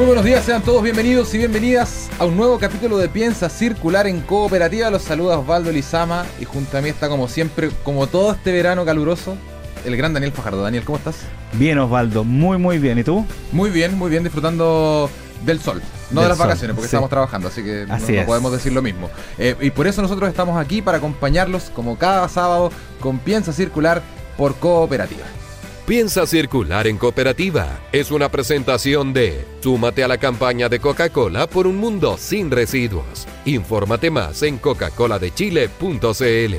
Muy 0.00 0.06
buenos 0.06 0.24
días, 0.24 0.46
sean 0.46 0.62
todos 0.62 0.82
bienvenidos 0.82 1.34
y 1.34 1.36
bienvenidas 1.36 2.08
a 2.18 2.24
un 2.24 2.34
nuevo 2.34 2.58
capítulo 2.58 2.96
de 2.96 3.10
Piensa 3.10 3.50
Circular 3.50 4.06
en 4.06 4.22
Cooperativa. 4.22 4.88
Los 4.88 5.02
saluda 5.02 5.38
Osvaldo 5.38 5.70
Lizama 5.70 6.24
y 6.40 6.46
junto 6.46 6.78
a 6.78 6.80
mí 6.80 6.88
está 6.88 7.10
como 7.10 7.28
siempre, 7.28 7.68
como 7.82 8.06
todo 8.06 8.32
este 8.32 8.50
verano 8.50 8.86
caluroso, 8.86 9.36
el 9.84 9.98
gran 9.98 10.14
Daniel 10.14 10.32
Fajardo. 10.32 10.62
Daniel, 10.62 10.84
¿cómo 10.86 10.96
estás? 10.96 11.16
Bien, 11.52 11.78
Osvaldo, 11.78 12.24
muy 12.24 12.56
muy 12.56 12.78
bien. 12.78 12.98
¿Y 12.98 13.04
tú? 13.04 13.26
Muy 13.52 13.68
bien, 13.68 13.98
muy 13.98 14.08
bien, 14.08 14.24
disfrutando 14.24 15.10
del 15.44 15.60
sol, 15.60 15.82
no 16.12 16.22
de 16.22 16.28
las 16.30 16.38
vacaciones, 16.38 16.74
porque 16.74 16.86
estamos 16.86 17.10
trabajando, 17.10 17.48
así 17.48 17.62
que 17.62 17.84
no, 17.86 18.24
podemos 18.24 18.52
decir 18.52 18.72
lo 18.72 18.80
mismo. 18.80 19.10
Eh, 19.36 19.54
y 19.60 19.70
por 19.70 19.86
eso 19.86 20.00
nosotros 20.00 20.30
estamos 20.30 20.58
aquí 20.58 20.80
para 20.80 20.96
acompañarlos 20.96 21.64
como 21.74 21.98
cada 21.98 22.26
sábado 22.30 22.72
con 23.00 23.18
Piensa 23.18 23.52
Circular 23.52 24.00
por 24.38 24.54
Cooperativa. 24.54 25.26
Piensa 25.86 26.26
circular 26.26 26.86
en 26.86 26.98
cooperativa. 26.98 27.80
Es 27.90 28.10
una 28.10 28.28
presentación 28.28 29.12
de 29.12 29.44
Súmate 29.60 30.04
a 30.04 30.08
la 30.08 30.18
campaña 30.18 30.68
de 30.68 30.78
Coca-Cola 30.78 31.46
por 31.48 31.66
un 31.66 31.78
mundo 31.78 32.16
sin 32.18 32.50
residuos. 32.50 33.26
Infórmate 33.44 34.10
más 34.10 34.42
en 34.42 34.58
coca-coladechile.cl. 34.58 36.54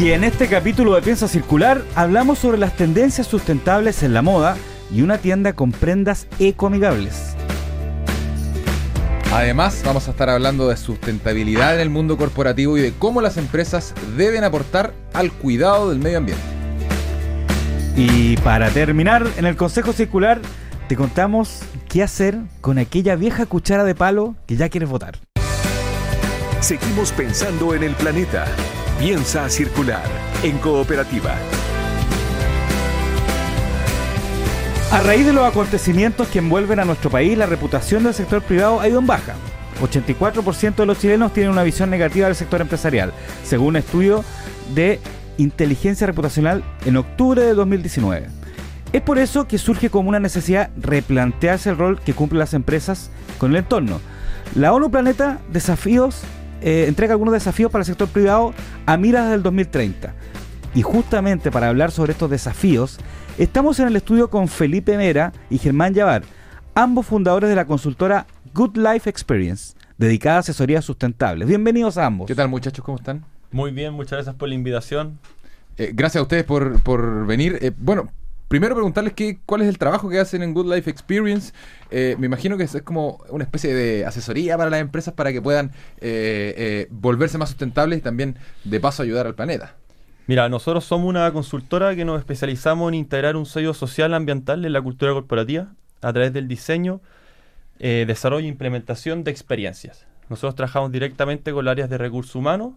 Y 0.00 0.12
en 0.12 0.24
este 0.24 0.46
capítulo 0.46 0.94
de 0.94 1.02
Piensa 1.02 1.28
Circular 1.28 1.84
hablamos 1.94 2.38
sobre 2.38 2.58
las 2.58 2.76
tendencias 2.76 3.26
sustentables 3.26 4.02
en 4.02 4.14
la 4.14 4.22
moda 4.22 4.56
y 4.92 5.02
una 5.02 5.18
tienda 5.18 5.52
con 5.52 5.72
prendas 5.72 6.28
ecoamigables. 6.38 7.36
Además, 9.32 9.82
vamos 9.84 10.08
a 10.08 10.10
estar 10.10 10.28
hablando 10.28 10.68
de 10.68 10.76
sustentabilidad 10.76 11.76
en 11.76 11.80
el 11.80 11.90
mundo 11.90 12.16
corporativo 12.16 12.76
y 12.76 12.80
de 12.80 12.92
cómo 12.92 13.20
las 13.20 13.36
empresas 13.36 13.94
deben 14.16 14.42
aportar 14.42 14.92
al 15.12 15.30
cuidado 15.30 15.90
del 15.90 16.00
medio 16.00 16.18
ambiente. 16.18 16.42
Y 17.96 18.36
para 18.38 18.70
terminar, 18.70 19.26
en 19.36 19.46
el 19.46 19.56
Consejo 19.56 19.92
Circular 19.92 20.40
te 20.88 20.96
contamos 20.96 21.60
qué 21.88 22.02
hacer 22.02 22.38
con 22.60 22.78
aquella 22.78 23.14
vieja 23.14 23.46
cuchara 23.46 23.84
de 23.84 23.94
palo 23.94 24.34
que 24.46 24.56
ya 24.56 24.68
quieres 24.68 24.88
votar. 24.88 25.18
Seguimos 26.60 27.12
pensando 27.12 27.74
en 27.74 27.84
el 27.84 27.94
planeta. 27.94 28.46
Piensa 28.98 29.48
circular 29.48 30.02
en 30.42 30.58
cooperativa. 30.58 31.36
A 34.90 34.98
raíz 35.02 35.24
de 35.24 35.32
los 35.32 35.46
acontecimientos 35.46 36.26
que 36.26 36.40
envuelven 36.40 36.80
a 36.80 36.84
nuestro 36.84 37.10
país, 37.10 37.38
la 37.38 37.46
reputación 37.46 38.02
del 38.02 38.12
sector 38.12 38.42
privado 38.42 38.80
ha 38.80 38.88
ido 38.88 38.98
en 38.98 39.06
baja. 39.06 39.34
84% 39.80 40.74
de 40.74 40.86
los 40.86 40.98
chilenos 40.98 41.32
tienen 41.32 41.52
una 41.52 41.62
visión 41.62 41.90
negativa 41.90 42.26
del 42.26 42.34
sector 42.34 42.60
empresarial, 42.60 43.12
según 43.44 43.68
un 43.68 43.76
estudio 43.76 44.24
de 44.74 44.98
inteligencia 45.38 46.08
reputacional 46.08 46.64
en 46.84 46.96
octubre 46.96 47.40
de 47.40 47.54
2019. 47.54 48.26
Es 48.92 49.00
por 49.02 49.18
eso 49.18 49.46
que 49.46 49.58
surge 49.58 49.90
como 49.90 50.08
una 50.08 50.18
necesidad 50.18 50.70
replantearse 50.76 51.70
el 51.70 51.78
rol 51.78 52.00
que 52.00 52.12
cumplen 52.12 52.40
las 52.40 52.52
empresas 52.52 53.10
con 53.38 53.52
el 53.52 53.58
entorno. 53.58 54.00
La 54.56 54.72
ONU 54.72 54.90
Planeta 54.90 55.38
Desafíos 55.52 56.22
eh, 56.62 56.86
entrega 56.88 57.12
algunos 57.12 57.32
desafíos 57.32 57.70
para 57.70 57.82
el 57.82 57.86
sector 57.86 58.08
privado 58.08 58.54
a 58.86 58.96
miras 58.96 59.30
del 59.30 59.44
2030. 59.44 60.14
Y 60.74 60.82
justamente 60.82 61.52
para 61.52 61.68
hablar 61.68 61.92
sobre 61.92 62.12
estos 62.12 62.28
desafíos, 62.28 62.98
estamos 63.42 63.80
en 63.80 63.86
el 63.88 63.96
estudio 63.96 64.28
con 64.28 64.48
Felipe 64.48 64.98
Mera 64.98 65.32
y 65.48 65.56
Germán 65.56 65.94
Yavar, 65.94 66.22
ambos 66.74 67.06
fundadores 67.06 67.48
de 67.48 67.56
la 67.56 67.64
consultora 67.64 68.26
Good 68.52 68.76
Life 68.76 69.08
Experience, 69.08 69.74
dedicada 69.96 70.36
a 70.36 70.40
asesorías 70.40 70.84
sustentables. 70.84 71.48
Bienvenidos 71.48 71.96
a 71.96 72.04
ambos. 72.04 72.26
¿Qué 72.26 72.34
tal 72.34 72.48
muchachos? 72.48 72.84
¿Cómo 72.84 72.98
están? 72.98 73.24
Muy 73.50 73.70
bien, 73.70 73.94
muchas 73.94 74.12
gracias 74.12 74.34
por 74.34 74.50
la 74.50 74.54
invitación. 74.54 75.18
Eh, 75.78 75.92
gracias 75.94 76.20
a 76.20 76.22
ustedes 76.22 76.44
por, 76.44 77.26
venir. 77.26 77.58
Eh, 77.62 77.72
bueno, 77.78 78.12
primero 78.48 78.74
preguntarles 78.74 79.14
qué, 79.14 79.40
cuál 79.46 79.62
es 79.62 79.68
el 79.68 79.78
trabajo 79.78 80.10
que 80.10 80.20
hacen 80.20 80.42
en 80.42 80.52
Good 80.52 80.74
Life 80.74 80.90
Experience. 80.90 81.54
Eh, 81.90 82.16
me 82.18 82.26
imagino 82.26 82.58
que 82.58 82.64
es, 82.64 82.82
como 82.82 83.24
una 83.30 83.44
especie 83.44 83.72
de 83.72 84.04
asesoría 84.04 84.58
para 84.58 84.68
las 84.68 84.82
empresas 84.82 85.14
para 85.14 85.32
que 85.32 85.40
puedan 85.40 85.72
volverse 86.90 87.38
más 87.38 87.48
sustentables 87.48 88.00
y 88.00 88.02
también 88.02 88.36
de 88.64 88.80
paso 88.80 89.02
ayudar 89.02 89.26
al 89.26 89.34
planeta. 89.34 89.79
Mira, 90.30 90.48
nosotros 90.48 90.84
somos 90.84 91.08
una 91.08 91.32
consultora 91.32 91.96
que 91.96 92.04
nos 92.04 92.20
especializamos 92.20 92.88
en 92.88 92.94
integrar 92.94 93.34
un 93.34 93.46
sello 93.46 93.74
social 93.74 94.14
ambiental 94.14 94.64
en 94.64 94.72
la 94.72 94.80
cultura 94.80 95.12
corporativa 95.12 95.74
a 96.02 96.12
través 96.12 96.32
del 96.32 96.46
diseño, 96.46 97.00
eh, 97.80 98.04
desarrollo 98.06 98.46
e 98.46 98.48
implementación 98.48 99.24
de 99.24 99.32
experiencias. 99.32 100.06
Nosotros 100.28 100.54
trabajamos 100.54 100.92
directamente 100.92 101.52
con 101.52 101.64
las 101.64 101.72
áreas 101.72 101.90
de 101.90 101.98
recursos 101.98 102.36
humanos 102.36 102.74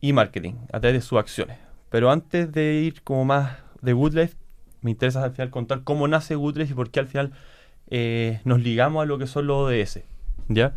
y 0.00 0.12
marketing 0.12 0.54
a 0.72 0.80
través 0.80 0.94
de 0.94 1.00
sus 1.00 1.20
acciones. 1.20 1.58
Pero 1.90 2.10
antes 2.10 2.50
de 2.50 2.80
ir 2.82 3.02
como 3.02 3.24
más 3.24 3.58
de 3.82 3.94
Woodlife, 3.94 4.34
me 4.80 4.90
interesa 4.90 5.22
al 5.22 5.30
final 5.30 5.50
contar 5.50 5.84
cómo 5.84 6.08
nace 6.08 6.34
Woodlife 6.34 6.72
y 6.72 6.74
por 6.74 6.90
qué 6.90 6.98
al 6.98 7.06
final 7.06 7.30
eh, 7.88 8.40
nos 8.44 8.62
ligamos 8.62 9.00
a 9.00 9.06
lo 9.06 9.16
que 9.16 9.28
son 9.28 9.46
los 9.46 9.58
ODS. 9.58 10.00
¿ya? 10.48 10.74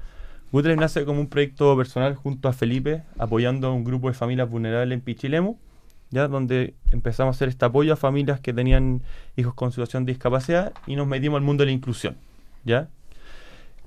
Woodlife 0.52 0.79
nace 0.79 1.06
como 1.06 1.22
un 1.22 1.28
proyecto 1.28 1.75
personal 1.75 2.13
junto 2.13 2.50
a 2.50 2.53
Felipe, 2.53 3.02
apoyando 3.18 3.69
a 3.69 3.73
un 3.73 3.84
grupo 3.84 4.09
de 4.09 4.13
familias 4.13 4.47
vulnerables 4.47 4.96
en 4.96 5.02
Pichilemu 5.02 5.57
¿ya? 6.13 6.28
donde 6.28 6.75
empezamos 6.91 7.34
a 7.34 7.35
hacer 7.35 7.50
este 7.50 7.66
apoyo 7.66 7.91
a 7.94 7.96
familias 7.96 8.40
que 8.40 8.53
tenían 8.53 9.01
hijos 9.35 9.56
con 9.56 9.72
situación 9.72 10.06
de 10.06 10.13
discapacidad 10.13 10.72
y 10.85 10.96
nos 10.96 11.07
metimos 11.07 11.38
al 11.38 11.44
mundo 11.44 11.63
de 11.63 11.68
la 11.68 11.72
inclusión. 11.72 12.16
¿ya? 12.63 12.88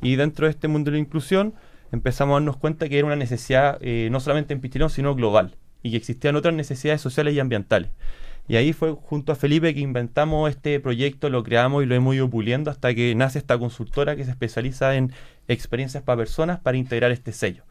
Y 0.02 0.16
dentro 0.16 0.46
de 0.46 0.50
este 0.50 0.68
mundo 0.68 0.90
de 0.90 0.96
la 0.96 1.00
inclusión 1.00 1.54
empezamos 1.92 2.32
a 2.32 2.36
darnos 2.36 2.56
cuenta 2.56 2.88
que 2.88 2.98
era 2.98 3.06
una 3.06 3.16
necesidad 3.16 3.78
eh, 3.80 4.08
no 4.10 4.18
solamente 4.18 4.52
en 4.52 4.60
Pichilemu, 4.60 4.90
sino 4.90 5.14
global, 5.14 5.54
y 5.82 5.92
que 5.92 5.96
existían 5.96 6.34
otras 6.34 6.52
necesidades 6.52 7.00
sociales 7.00 7.32
y 7.34 7.40
ambientales. 7.40 7.90
Y 8.48 8.56
ahí 8.56 8.72
fue 8.72 8.92
junto 8.92 9.32
a 9.32 9.36
Felipe 9.36 9.72
que 9.74 9.80
inventamos 9.80 10.50
este 10.50 10.78
proyecto, 10.80 11.30
lo 11.30 11.42
creamos 11.42 11.82
y 11.82 11.86
lo 11.86 11.94
hemos 11.94 12.14
ido 12.14 12.28
puliendo 12.28 12.70
hasta 12.70 12.94
que 12.94 13.14
nace 13.14 13.38
esta 13.38 13.58
consultora 13.58 14.14
que 14.14 14.24
se 14.24 14.30
especializa 14.30 14.94
en 14.96 15.12
experiencias 15.48 16.02
para 16.02 16.18
personas 16.18 16.60
para 16.60 16.76
integrar 16.76 17.12
este 17.12 17.32
sello. 17.32 17.64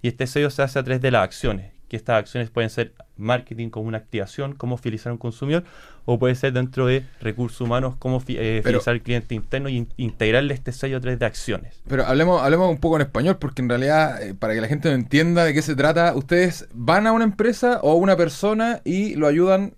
Y 0.00 0.08
este 0.08 0.26
sello 0.26 0.50
se 0.50 0.62
hace 0.62 0.78
a 0.78 0.82
través 0.82 1.02
de 1.02 1.10
las 1.10 1.22
acciones, 1.24 1.72
que 1.92 1.96
estas 1.96 2.18
acciones 2.18 2.48
pueden 2.48 2.70
ser 2.70 2.94
marketing 3.18 3.68
como 3.68 3.86
una 3.86 3.98
activación, 3.98 4.54
cómo 4.54 4.78
fidelizar 4.78 5.10
a 5.10 5.12
un 5.12 5.18
consumidor, 5.18 5.62
o 6.06 6.18
puede 6.18 6.34
ser 6.36 6.54
dentro 6.54 6.86
de 6.86 7.04
recursos 7.20 7.60
humanos, 7.60 7.96
cómo 7.98 8.16
eh, 8.28 8.62
fidelizar 8.64 8.94
al 8.94 9.02
cliente 9.02 9.34
interno 9.34 9.68
y 9.68 9.86
integrarle 9.98 10.54
este 10.54 10.72
sello 10.72 10.96
a 10.96 11.00
través 11.00 11.18
de 11.18 11.26
acciones. 11.26 11.82
Pero 11.86 12.06
hablemos, 12.06 12.40
hablemos 12.40 12.70
un 12.70 12.78
poco 12.78 12.96
en 12.96 13.02
español, 13.02 13.36
porque 13.38 13.60
en 13.60 13.68
realidad, 13.68 14.22
eh, 14.22 14.32
para 14.32 14.54
que 14.54 14.62
la 14.62 14.68
gente 14.68 14.90
entienda 14.90 15.44
de 15.44 15.52
qué 15.52 15.60
se 15.60 15.76
trata, 15.76 16.14
ustedes 16.16 16.66
van 16.72 17.06
a 17.06 17.12
una 17.12 17.24
empresa 17.24 17.80
o 17.82 17.90
a 17.90 17.94
una 17.94 18.16
persona 18.16 18.80
y 18.84 19.14
lo 19.16 19.26
ayudan 19.26 19.74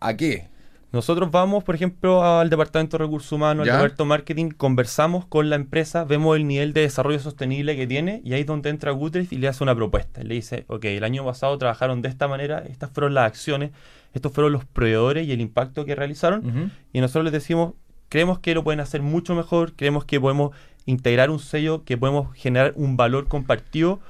a 0.00 0.16
qué? 0.16 0.48
Nosotros 0.92 1.30
vamos, 1.30 1.64
por 1.64 1.74
ejemplo, 1.74 2.22
al 2.22 2.50
departamento 2.50 2.98
de 2.98 3.04
recursos 3.04 3.32
humanos, 3.32 3.62
al 3.66 3.72
departamento 3.72 4.02
de 4.02 4.08
marketing, 4.08 4.50
conversamos 4.50 5.24
con 5.24 5.48
la 5.48 5.56
empresa, 5.56 6.04
vemos 6.04 6.36
el 6.36 6.46
nivel 6.46 6.74
de 6.74 6.82
desarrollo 6.82 7.18
sostenible 7.18 7.76
que 7.76 7.86
tiene 7.86 8.20
y 8.24 8.34
ahí 8.34 8.42
es 8.42 8.46
donde 8.46 8.68
entra 8.68 8.92
Goodreads 8.92 9.32
y 9.32 9.38
le 9.38 9.48
hace 9.48 9.64
una 9.64 9.74
propuesta. 9.74 10.22
Le 10.22 10.34
dice, 10.34 10.66
ok, 10.68 10.84
el 10.84 11.04
año 11.04 11.24
pasado 11.24 11.56
trabajaron 11.56 12.02
de 12.02 12.10
esta 12.10 12.28
manera, 12.28 12.62
estas 12.68 12.90
fueron 12.90 13.14
las 13.14 13.24
acciones, 13.24 13.70
estos 14.12 14.32
fueron 14.32 14.52
los 14.52 14.66
proveedores 14.66 15.26
y 15.26 15.32
el 15.32 15.40
impacto 15.40 15.86
que 15.86 15.94
realizaron 15.94 16.70
y 16.92 17.00
nosotros 17.00 17.24
les 17.24 17.32
decimos, 17.32 17.72
creemos 18.10 18.38
que 18.40 18.54
lo 18.54 18.62
pueden 18.62 18.80
hacer 18.80 19.00
mucho 19.00 19.34
mejor, 19.34 19.72
creemos 19.74 20.04
que 20.04 20.20
podemos 20.20 20.54
integrar 20.84 21.30
un 21.30 21.38
sello, 21.38 21.84
que 21.84 21.96
podemos 21.96 22.34
generar 22.34 22.74
un 22.76 22.98
valor 22.98 23.28
compartido 23.28 24.00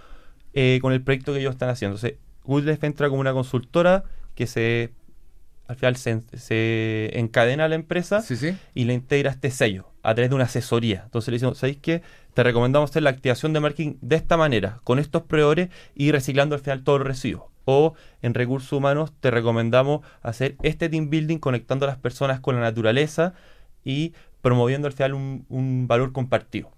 eh, 0.55 0.81
con 0.83 0.93
el 0.93 1.01
proyecto 1.01 1.33
que 1.33 1.39
ellos 1.39 1.53
están 1.53 1.69
haciendo. 1.69 1.97
Entonces, 1.97 2.19
Goodreads 2.45 2.83
entra 2.83 3.09
como 3.09 3.21
una 3.21 3.33
consultora 3.33 4.03
que 4.35 4.49
se 4.49 4.91
al 5.73 5.97
final 5.97 5.97
se, 5.97 7.19
encadena 7.19 7.65
a 7.65 7.69
la 7.69 7.75
empresa 7.75 8.25
y 8.75 8.85
le 8.85 8.95
integra 8.95 9.31
este 9.31 9.51
sello 9.51 9.89
a 10.03 10.15
través 10.15 10.31
de 10.31 10.37
una 10.37 10.45
asesoría. 10.45 11.03
Entonces 11.05 11.29
le 11.29 11.37
decimos, 11.37 11.59
¿sabéis 11.59 11.79
qué? 11.79 12.03
Te 12.35 12.43
recomendamos 12.43 12.91
hacer 12.91 13.03
la 13.03 13.11
activación 13.11 13.53
de 13.53 13.61
marketing 13.61 13.95
de 14.01 14.17
esta 14.17 14.37
manera, 14.37 14.81
con 14.85 14.99
estos 14.99 15.23
proveedores 15.23 15.69
y 15.95 16.13
reciclando 16.13 16.55
al 16.55 16.61
final 16.61 16.83
todos 16.83 17.01
los 17.01 17.09
residuos. 17.09 17.45
O 17.65 17.95
en 18.23 18.35
recursos 18.35 18.73
humanos 18.73 19.13
te 19.21 19.31
recomendamos 19.31 20.05
hacer 20.23 20.57
este 20.63 20.89
team 20.89 21.11
building 21.11 21.39
conectando 21.39 21.87
a 21.87 21.89
las 21.89 21.99
personas 21.99 22.41
con 22.41 22.57
la 22.57 22.63
naturaleza 22.63 23.35
y 23.85 24.13
promoviendo 24.41 24.89
al 24.89 24.93
final 24.93 25.15
un 25.15 25.87
valor 25.87 26.13
compartido. 26.13 26.71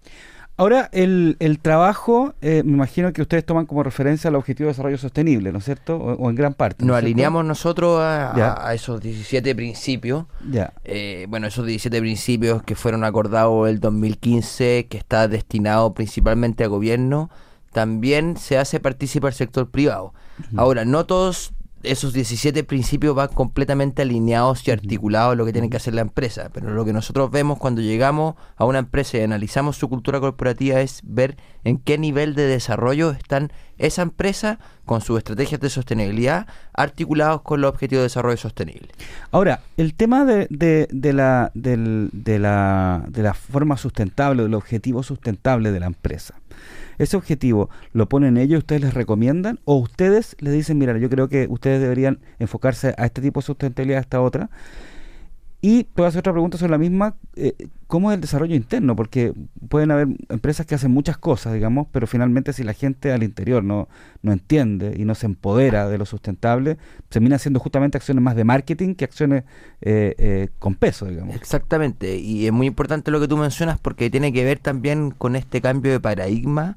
Ahora, 0.57 0.89
el, 0.93 1.37
el 1.41 1.59
trabajo, 1.59 2.35
eh, 2.41 2.63
me 2.65 2.73
imagino 2.73 3.13
que 3.13 3.23
ustedes 3.23 3.45
toman 3.45 3.67
como 3.67 3.83
referencia 3.83 4.29
al 4.29 4.37
Objetivo 4.37 4.69
de 4.69 4.73
Desarrollo 4.73 4.99
Sostenible, 4.99 5.51
¿no 5.51 5.59
es 5.59 5.65
cierto? 5.65 5.97
O, 5.97 6.31
en 6.31 6.37
gran 6.37 6.55
parte. 6.55 6.85
Nos 6.85 6.97
alineamos 6.97 7.45
nosotros 7.45 7.99
a, 8.01 8.73
esos 8.73 9.01
17 9.01 9.53
principios. 9.57 10.27
Ya. 10.49 10.73
Eh, 10.85 11.27
bueno, 11.29 11.49
esos 11.49 11.67
17 11.67 12.01
principios 12.01 12.63
que 12.63 12.77
fueron 12.77 13.03
acordados 13.03 13.69
el 13.69 13.81
2015, 13.81 14.87
que 14.89 14.97
está 14.97 15.27
destinado 15.27 15.93
principalmente 15.93 16.63
a 16.63 16.69
gobierno, 16.69 17.31
también 17.73 18.37
se 18.37 18.57
hace 18.57 18.79
participar 18.79 19.31
el 19.31 19.35
sector 19.35 19.71
privado. 19.71 20.15
Ahora, 20.57 20.85
no 20.85 21.07
todos 21.07 21.54
esos 21.85 22.13
17 22.13 22.65
principios 22.65 23.15
van 23.15 23.29
completamente 23.29 24.03
alineados 24.03 24.67
y 24.67 24.71
articulados 24.71 25.33
a 25.33 25.35
lo 25.37 25.45
que 25.45 25.53
tiene 25.53 25.71
que 25.71 25.77
hacer 25.77 25.95
la 25.95 26.01
empresa. 26.01 26.51
Pero 26.53 26.71
lo 26.71 26.85
que 26.85 26.93
nosotros 26.93 27.31
vemos 27.31 27.59
cuando 27.59 27.81
llegamos 27.81 28.35
a 28.57 28.65
una 28.65 28.79
empresa 28.79 29.19
y 29.19 29.23
analizamos 29.23 29.77
su 29.77 29.89
cultura 29.89 30.21
corporativa 30.21 30.81
es 30.81 31.01
ver 31.05 31.37
en 31.65 31.79
qué 31.79 31.99
nivel 31.99 32.35
de 32.35 32.47
desarrollo 32.47 33.11
están 33.13 33.53
esa 33.79 34.03
empresa 34.03 34.59
con 34.85 35.01
sus 35.01 35.19
estrategias 35.19 35.61
de 35.61 35.71
sostenibilidad 35.71 36.47
articulados 36.73 37.43
con 37.43 37.61
los 37.61 37.71
objetivos 37.71 38.01
de 38.01 38.05
desarrollo 38.05 38.37
sostenible. 38.37 38.89
Ahora, 39.31 39.61
el 39.77 39.95
tema 39.95 40.25
de, 40.25 40.47
de, 40.51 41.13
la, 41.13 41.51
de, 41.55 42.39
la, 42.39 43.05
de 43.09 43.23
la 43.23 43.35
forma 43.35 43.77
sustentable, 43.77 44.43
del 44.43 44.55
objetivo 44.55 45.03
sustentable 45.03 45.73
de 45.73 45.81
la 45.81 45.87
empresa 45.87 46.35
ese 46.99 47.17
objetivo 47.17 47.71
lo 47.93 48.09
ponen 48.09 48.37
ellos, 48.37 48.59
ustedes 48.59 48.83
les 48.83 48.95
recomiendan 48.95 49.61
o 49.65 49.77
ustedes 49.77 50.37
les 50.41 50.53
dicen, 50.53 50.79
mira, 50.79 50.97
yo 50.99 51.11
creo 51.11 51.29
que 51.29 51.47
ustedes 51.49 51.81
deberían 51.81 52.21
enfocarse 52.39 52.95
a 52.99 53.07
este 53.07 53.21
tipo 53.21 53.41
de 53.41 53.47
sustentabilidad, 53.47 53.99
a 53.99 54.03
esta 54.03 54.21
otra. 54.21 54.51
Y 55.65 55.87
a 55.97 56.07
hacer 56.07 56.19
otra 56.19 56.35
pregunta 56.35 56.59
sobre 56.59 56.73
la 56.73 56.77
misma, 56.77 57.17
eh, 57.37 57.55
¿cómo 57.87 58.11
es 58.11 58.17
el 58.17 58.21
desarrollo 58.21 58.55
interno? 58.55 58.95
Porque 58.95 59.33
pueden 59.71 59.91
haber 59.93 60.09
empresas 60.29 60.67
que 60.67 60.75
hacen 60.75 60.91
muchas 60.91 61.17
cosas, 61.17 61.55
digamos, 61.55 61.87
pero 61.91 62.07
finalmente 62.07 62.53
si 62.53 62.65
la 62.65 62.75
gente 62.75 63.13
al 63.13 63.23
interior 63.23 63.65
no, 63.65 63.89
no 64.21 64.33
entiende 64.33 64.95
y 64.95 65.07
no 65.07 65.15
se 65.15 65.25
empodera 65.25 65.89
de 65.89 65.97
lo 65.97 66.05
sustentable, 66.05 66.77
termina 67.09 67.37
haciendo 67.37 67.61
justamente 67.61 67.97
acciones 67.97 68.23
más 68.23 68.37
de 68.37 68.45
marketing 68.45 68.95
que 68.95 69.07
acciones 69.07 69.45
eh, 69.81 70.15
eh, 70.19 70.49
con 70.59 70.75
peso, 70.75 71.07
digamos. 71.07 71.35
Exactamente, 71.35 72.19
y 72.19 72.45
es 72.45 72.53
muy 72.53 72.67
importante 72.67 73.11
lo 73.11 73.19
que 73.19 73.27
tú 73.27 73.39
mencionas 73.39 73.79
porque 73.79 74.11
tiene 74.11 74.35
que 74.35 74.45
ver 74.45 74.59
también 74.59 75.13
con 75.13 75.35
este 75.35 75.63
cambio 75.63 75.93
de 75.93 76.01
paradigma 76.01 76.77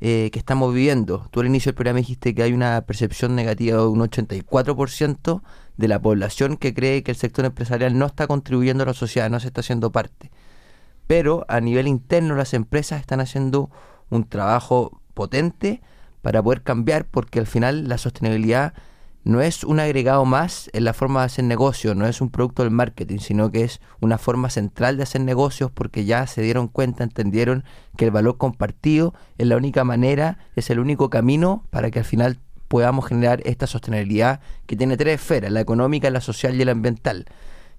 que 0.00 0.30
estamos 0.32 0.72
viviendo. 0.72 1.26
Tú 1.32 1.40
al 1.40 1.46
inicio 1.46 1.70
del 1.70 1.74
programa 1.74 1.98
dijiste 1.98 2.32
que 2.32 2.44
hay 2.44 2.52
una 2.52 2.82
percepción 2.82 3.34
negativa 3.34 3.78
de 3.78 3.88
un 3.88 3.98
84% 3.98 5.42
de 5.78 5.88
la 5.88 6.02
población 6.02 6.58
que 6.58 6.74
cree 6.74 7.02
que 7.02 7.12
el 7.12 7.16
sector 7.16 7.46
empresarial 7.46 7.96
no 7.96 8.04
está 8.04 8.26
contribuyendo 8.26 8.82
a 8.82 8.86
la 8.86 8.94
sociedad, 8.94 9.30
no 9.30 9.40
se 9.40 9.46
está 9.46 9.62
haciendo 9.62 9.90
parte. 9.90 10.30
Pero 11.06 11.46
a 11.48 11.60
nivel 11.60 11.88
interno 11.88 12.34
las 12.34 12.52
empresas 12.52 13.00
están 13.00 13.20
haciendo 13.20 13.70
un 14.10 14.24
trabajo 14.24 15.00
potente 15.14 15.80
para 16.20 16.42
poder 16.42 16.62
cambiar 16.62 17.06
porque 17.06 17.38
al 17.38 17.46
final 17.46 17.88
la 17.88 17.96
sostenibilidad 17.96 18.74
no 19.24 19.40
es 19.40 19.62
un 19.62 19.78
agregado 19.78 20.24
más 20.24 20.68
en 20.72 20.84
la 20.84 20.94
forma 20.94 21.20
de 21.20 21.26
hacer 21.26 21.44
negocios, 21.44 21.94
no 21.94 22.06
es 22.06 22.20
un 22.20 22.30
producto 22.30 22.62
del 22.62 22.72
marketing, 22.72 23.18
sino 23.18 23.52
que 23.52 23.62
es 23.62 23.80
una 24.00 24.18
forma 24.18 24.50
central 24.50 24.96
de 24.96 25.02
hacer 25.04 25.20
negocios 25.20 25.70
porque 25.70 26.04
ya 26.04 26.26
se 26.26 26.42
dieron 26.42 26.66
cuenta, 26.66 27.04
entendieron 27.04 27.64
que 27.96 28.06
el 28.06 28.10
valor 28.10 28.36
compartido 28.36 29.14
es 29.36 29.46
la 29.46 29.56
única 29.56 29.84
manera, 29.84 30.38
es 30.56 30.70
el 30.70 30.80
único 30.80 31.10
camino 31.10 31.64
para 31.70 31.90
que 31.90 32.00
al 32.00 32.04
final 32.04 32.38
podamos 32.68 33.06
generar 33.06 33.40
esta 33.44 33.66
sostenibilidad 33.66 34.40
que 34.66 34.76
tiene 34.76 34.96
tres 34.96 35.20
esferas, 35.20 35.50
la 35.50 35.60
económica, 35.60 36.10
la 36.10 36.20
social 36.20 36.60
y 36.60 36.64
la 36.64 36.72
ambiental. 36.72 37.26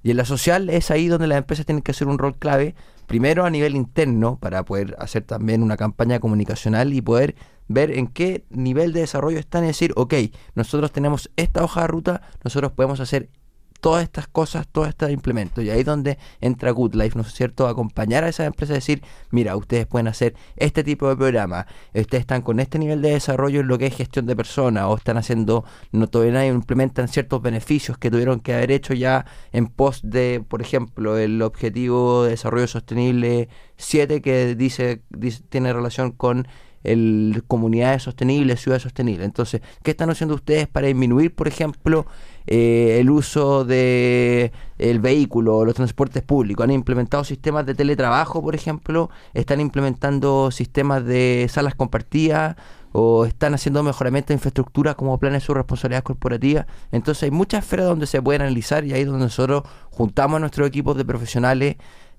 Y 0.02 0.12
en 0.12 0.18
la 0.18 0.26
social 0.26 0.70
es 0.70 0.92
ahí 0.92 1.08
donde 1.08 1.28
las 1.28 1.38
empresas 1.38 1.66
tienen 1.66 1.82
que 1.82 1.92
hacer 1.92 2.08
un 2.08 2.18
rol 2.18 2.38
clave, 2.38 2.76
primero 3.06 3.46
a 3.46 3.50
nivel 3.50 3.76
interno, 3.76 4.38
para 4.40 4.64
poder 4.64 4.96
hacer 5.00 5.24
también 5.24 5.62
una 5.62 5.78
campaña 5.78 6.20
comunicacional 6.20 6.94
y 6.94 7.02
poder 7.02 7.36
ver 7.68 7.92
en 7.92 8.08
qué 8.08 8.46
nivel 8.50 8.94
de 8.94 9.02
desarrollo 9.02 9.40
están 9.40 9.64
y 9.64 9.68
decir, 9.68 9.94
ok, 9.96 10.14
nosotros 10.56 10.92
tenemos 10.92 11.30
esta 11.36 11.64
hoja 11.64 11.82
de 11.82 11.88
ruta, 11.88 12.22
nosotros 12.44 12.72
podemos 12.72 13.00
hacer 13.00 13.30
todas 13.80 14.04
estas 14.04 14.28
cosas, 14.28 14.68
todos 14.68 14.90
estos 14.90 15.12
implementos. 15.12 15.64
Y 15.64 15.70
ahí 15.70 15.82
es 15.82 15.86
donde 15.86 16.18
entra 16.42 16.72
Good 16.72 16.96
Life, 16.96 17.16
¿no 17.16 17.22
es 17.22 17.34
cierto? 17.34 17.68
Acompañar 17.68 18.24
a 18.24 18.30
esas 18.30 18.48
empresas 18.48 18.76
y 18.76 18.78
decir, 18.78 19.04
mira, 19.32 19.56
ustedes 19.56 19.86
pueden 19.88 20.08
hacer 20.08 20.36
este 20.56 20.84
tipo 20.84 21.08
de 21.08 21.16
programa, 21.16 21.68
ustedes 21.94 22.22
están 22.22 22.42
con 22.42 22.60
este 22.60 22.80
nivel 22.80 23.02
de 23.02 23.12
desarrollo 23.12 23.62
en 23.62 23.68
lo 23.68 23.78
que 23.78 23.88
es 23.88 23.96
gestión 23.96 24.26
de 24.26 24.36
personas, 24.36 24.86
o 24.86 24.98
están 24.98 25.18
haciendo, 25.18 25.66
no 25.92 26.08
todavía 26.08 26.46
implementan 26.46 27.08
ciertos 27.08 27.42
beneficios 27.42 27.98
que 27.98 28.12
tuvieron 28.12 28.40
que 28.40 28.54
haber 28.54 28.72
hecho 28.72 28.94
ya 28.94 29.26
en 29.52 29.68
pos 29.68 30.02
de, 30.04 30.44
por 30.48 30.62
ejemplo, 30.62 31.18
el 31.18 31.42
objetivo 31.42 32.24
de 32.24 32.32
desarrollo 32.32 32.68
sostenible 32.68 33.50
7 33.78 34.22
que 34.22 34.56
dice, 34.56 35.02
dice 35.10 35.42
tiene 35.50 35.74
relación 35.74 36.12
con 36.12 36.48
el 36.84 37.44
comunidades 37.48 38.04
sostenibles, 38.04 38.62
ciudades 38.62 38.84
sostenibles. 38.84 39.26
Entonces, 39.26 39.62
¿qué 39.84 39.92
están 39.92 40.10
haciendo 40.10 40.36
ustedes 40.36 40.68
para 40.68 40.88
disminuir, 40.88 41.34
por 41.34 41.48
ejemplo, 41.48 42.06
eh, 42.52 42.98
el 43.00 43.12
uso 43.12 43.64
de 43.64 44.52
el 44.80 45.00
vehículo, 45.00 45.66
los 45.66 45.76
transportes 45.76 46.24
públicos. 46.24 46.64
Han 46.64 46.72
implementado 46.72 47.24
sistemas 47.24 47.64
de 47.68 47.76
teletrabajo, 47.76 48.42
por 48.42 48.56
ejemplo, 48.56 49.12
están 49.36 49.62
implementando 49.62 50.50
sistemas 50.50 51.06
de 51.06 51.46
salas 51.48 51.76
compartidas 51.76 52.56
o 52.92 53.26
están 53.26 53.54
haciendo 53.54 53.84
mejoramiento 53.84 54.30
de 54.30 54.36
infraestructura 54.36 54.96
como 54.96 55.20
planes 55.20 55.44
de 55.44 55.46
su 55.46 55.54
responsabilidad 55.54 56.02
corporativa. 56.02 56.66
Entonces 56.92 57.22
hay 57.24 57.32
muchas 57.32 57.64
esferas 57.64 57.86
donde 57.86 58.08
se 58.08 58.20
pueden 58.20 58.42
analizar 58.42 58.84
y 58.84 58.94
ahí 58.94 59.02
es 59.02 59.08
donde 59.08 59.26
nosotros 59.26 59.64
juntamos 59.92 60.38
a 60.38 60.40
nuestros 60.40 60.68
equipos 60.68 60.98
de 60.98 61.06
profesionales, 61.06 61.76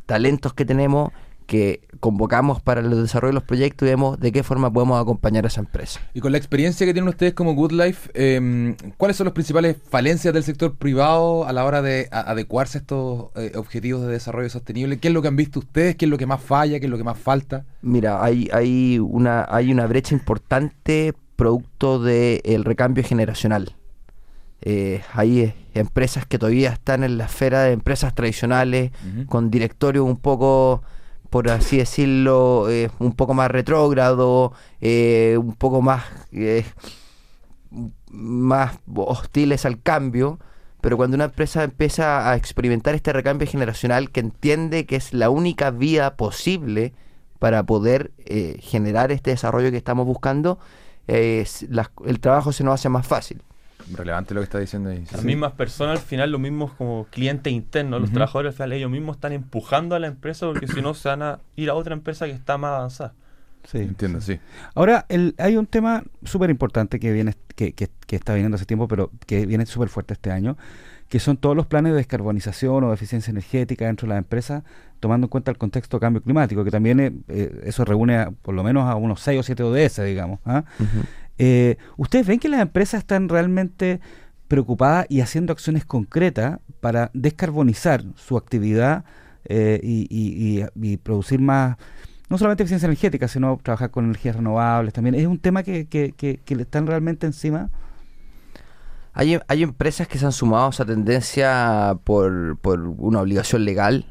talentos 0.07 0.55
que 0.55 0.65
tenemos 0.65 1.11
que 1.51 1.81
convocamos 1.99 2.63
para 2.63 2.81
el 2.81 2.91
desarrollo 2.91 3.31
de 3.31 3.35
los 3.35 3.43
proyectos 3.43 3.85
y 3.85 3.91
vemos 3.91 4.21
de 4.21 4.31
qué 4.31 4.45
forma 4.45 4.73
podemos 4.73 5.03
acompañar 5.03 5.47
a 5.47 5.49
esa 5.49 5.61
empresa. 5.61 6.01
Y 6.15 6.21
con 6.21 6.31
la 6.31 6.39
experiencia 6.39 6.87
que 6.87 6.93
tienen 6.93 7.09
ustedes 7.09 7.35
como 7.35 7.55
Good 7.55 7.73
Life, 7.73 8.09
em, 8.15 8.77
¿cuáles 8.97 9.17
son 9.17 9.25
las 9.25 9.35
principales 9.35 9.77
falencias 9.91 10.33
del 10.33 10.45
sector 10.45 10.77
privado 10.77 11.49
a 11.49 11.53
la 11.53 11.65
hora 11.65 11.83
de 11.83 12.07
adecuarse 12.13 12.79
a 12.79 12.83
estos 12.83 13.31
eh, 13.35 13.51
objetivos 13.57 14.03
de 14.03 14.13
desarrollo 14.13 14.49
sostenible? 14.49 15.01
¿Qué 15.01 15.09
es 15.09 15.15
lo 15.15 15.23
que 15.23 15.27
han 15.29 15.35
visto 15.35 15.59
ustedes? 15.59 15.97
¿Qué 15.97 16.05
es 16.05 16.09
lo 16.09 16.19
que 16.19 16.27
más 16.27 16.41
falla? 16.41 16.79
¿Qué 16.79 16.87
es 16.87 16.91
lo 16.91 16.99
que 16.99 17.03
más 17.03 17.19
falta? 17.19 17.65
Mira, 17.83 18.23
hay, 18.23 18.49
hay, 18.53 19.01
una, 19.01 19.45
hay 19.51 19.73
una 19.73 19.89
brecha 19.89 20.15
importante 20.15 21.15
producto 21.35 22.01
del 22.01 22.65
recambio 22.65 23.03
generacional. 23.03 23.75
Eh, 24.63 25.03
hay 25.15 25.53
empresas 25.75 26.27
que 26.27 26.39
todavía 26.39 26.71
están 26.71 27.03
en 27.03 27.19
la 27.19 27.25
esfera 27.25 27.63
de 27.63 27.73
empresas 27.73 28.15
tradicionales, 28.15 28.93
con 29.27 29.51
directorios 29.51 30.07
un 30.07 30.17
poco 30.17 30.85
por 31.31 31.49
así 31.49 31.79
decirlo, 31.79 32.69
eh, 32.71 32.91
un 32.99 33.13
poco 33.13 33.35
más 33.35 33.51
retrógrado, 33.51 34.53
eh, 34.81 35.37
un 35.39 35.55
poco 35.55 35.81
más, 35.81 36.05
eh, 36.33 36.65
más 38.11 38.79
hostiles 38.95 39.65
al 39.65 39.81
cambio. 39.81 40.41
Pero 40.81 40.97
cuando 40.97 41.15
una 41.15 41.25
empresa 41.27 41.63
empieza 41.63 42.31
a 42.31 42.37
experimentar 42.37 42.95
este 42.95 43.13
recambio 43.13 43.47
generacional 43.47 44.11
que 44.11 44.21
entiende 44.21 44.87
que 44.87 44.97
es 44.97 45.13
la 45.13 45.31
única 45.31 45.71
vía 45.71 46.17
posible 46.17 46.95
para 47.39 47.65
poder 47.65 48.13
generar 48.61 49.13
este 49.13 49.31
desarrollo 49.31 49.71
que 49.71 49.77
estamos 49.77 50.07
buscando, 50.07 50.59
el 51.07 52.21
trabajo 52.21 52.53
se 52.53 52.65
nos 52.65 52.75
hace 52.75 52.89
más 52.89 53.07
fácil 53.07 53.43
relevante 53.95 54.35
lo 54.35 54.41
que 54.41 54.45
está 54.45 54.59
diciendo 54.59 54.91
ahí. 54.91 55.05
Las 55.13 55.25
mismas 55.25 55.53
personas 55.53 56.01
al 56.01 56.05
final, 56.05 56.31
los 56.31 56.41
mismos 56.41 56.73
como 56.73 57.07
clientes 57.11 57.53
internos, 57.53 58.01
los 58.01 58.11
trabajadores 58.11 58.51
al 58.51 58.57
final 58.57 58.73
ellos 58.73 58.91
mismos 58.91 59.17
están 59.17 59.33
empujando 59.33 59.95
a 59.95 59.99
la 59.99 60.07
empresa 60.07 60.47
porque 60.47 60.67
si 60.67 60.81
no 60.83 60.95
se 60.95 61.09
van 61.09 61.23
a 61.23 61.41
ir 61.57 61.71
a 61.71 61.75
otra 61.75 61.95
empresa 61.95 62.27
que 62.27 62.33
está 62.33 62.59
más 62.59 62.73
avanzada. 62.73 63.15
Sí, 63.65 63.79
entiendo, 63.79 64.21
sí. 64.21 64.41
Ahora, 64.75 65.05
el, 65.09 65.35
hay 65.39 65.57
un 65.57 65.67
tema 65.67 66.03
súper 66.25 66.51
importante 66.51 66.99
que 66.99 67.13
viene, 67.13 67.35
que, 67.55 67.73
que, 67.73 67.91
está 68.17 68.35
viniendo 68.35 68.57
hace 68.57 68.65
tiempo, 68.65 68.89
pero 68.89 69.11
que 69.27 69.47
viene 69.47 69.67
súper 69.67 69.89
fuerte 69.89 70.15
este 70.15 70.31
año, 70.31 70.57
que 71.09 71.21
son 71.21 71.37
todos 71.37 71.55
los 71.55 71.67
planes 71.67 71.93
de 71.93 71.99
descarbonización 71.99 72.85
o 72.85 72.89
de 72.89 72.95
eficiencia 72.95 73.31
energética 73.31 73.87
dentro 73.87 74.07
de 74.07 74.11
las 74.11 74.19
empresas, 74.19 74.63
tomando 74.99 75.27
en 75.27 75.29
cuenta 75.29 75.51
el 75.51 75.59
contexto 75.59 75.99
de 75.99 76.01
cambio 76.01 76.23
climático, 76.23 76.65
que 76.65 76.71
también 76.71 77.25
eh, 77.29 77.63
eso 77.65 77.85
reúne 77.85 78.29
por 78.43 78.55
lo 78.55 78.63
menos 78.63 78.89
a 78.89 78.95
unos 78.97 79.21
6 79.21 79.41
o 79.41 79.43
7 79.43 79.63
ODS, 79.63 80.05
digamos. 80.05 80.41
¿ah? 80.45 80.65
Eh, 81.43 81.79
¿Ustedes 81.97 82.27
ven 82.27 82.39
que 82.39 82.51
las 82.51 82.61
empresas 82.61 82.99
están 82.99 83.31
realmente 83.31 83.99
preocupadas 84.47 85.07
y 85.09 85.23
haciendo 85.23 85.55
acciones 85.55 85.87
concretas 85.87 86.59
para 86.81 87.11
descarbonizar 87.15 88.05
su 88.15 88.37
actividad 88.37 89.05
eh, 89.47 89.81
y, 89.83 90.97
producir 90.99 91.41
más, 91.41 91.79
no 92.29 92.37
solamente 92.37 92.65
eficiencia 92.65 92.85
energética, 92.85 93.27
sino 93.27 93.59
trabajar 93.63 93.91
con 93.91 94.05
energías 94.05 94.37
renovables 94.37 94.93
también? 94.93 95.15
¿Es 95.15 95.27
un 95.27 95.39
tema 95.39 95.63
que, 95.63 95.89
le 96.47 96.63
están 96.63 96.87
realmente 96.87 97.27
encima? 97.27 97.71
Hay, 99.15 99.41
hay, 99.49 99.63
empresas 99.63 100.07
que 100.09 100.19
se 100.19 100.27
han 100.27 100.33
sumado 100.33 100.67
a 100.67 100.71
esa 100.71 100.85
tendencia 100.85 101.97
por, 102.05 102.59
por 102.59 102.81
una 102.81 103.23
obligación 103.23 103.65
legal. 103.65 104.05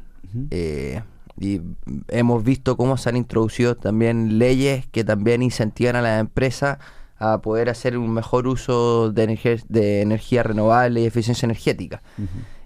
Eh, 0.50 1.04
y 1.40 1.62
hemos 2.08 2.44
visto 2.44 2.76
cómo 2.76 2.98
se 2.98 3.10
han 3.10 3.18
introducido 3.18 3.76
también 3.76 4.40
leyes 4.40 4.88
que 4.88 5.04
también 5.04 5.44
incentivan 5.44 5.96
a 5.96 6.02
las 6.02 6.20
empresas 6.20 6.80
a 7.20 7.42
poder 7.42 7.70
hacer 7.70 7.98
un 7.98 8.12
mejor 8.12 8.48
uso 8.48 9.12
de, 9.12 9.24
energía, 9.24 9.58
de 9.68 10.02
energía 10.02 10.44
renovable 10.44 11.02
y 11.02 11.06
eficiencia 11.06 11.46
energética. 11.46 12.02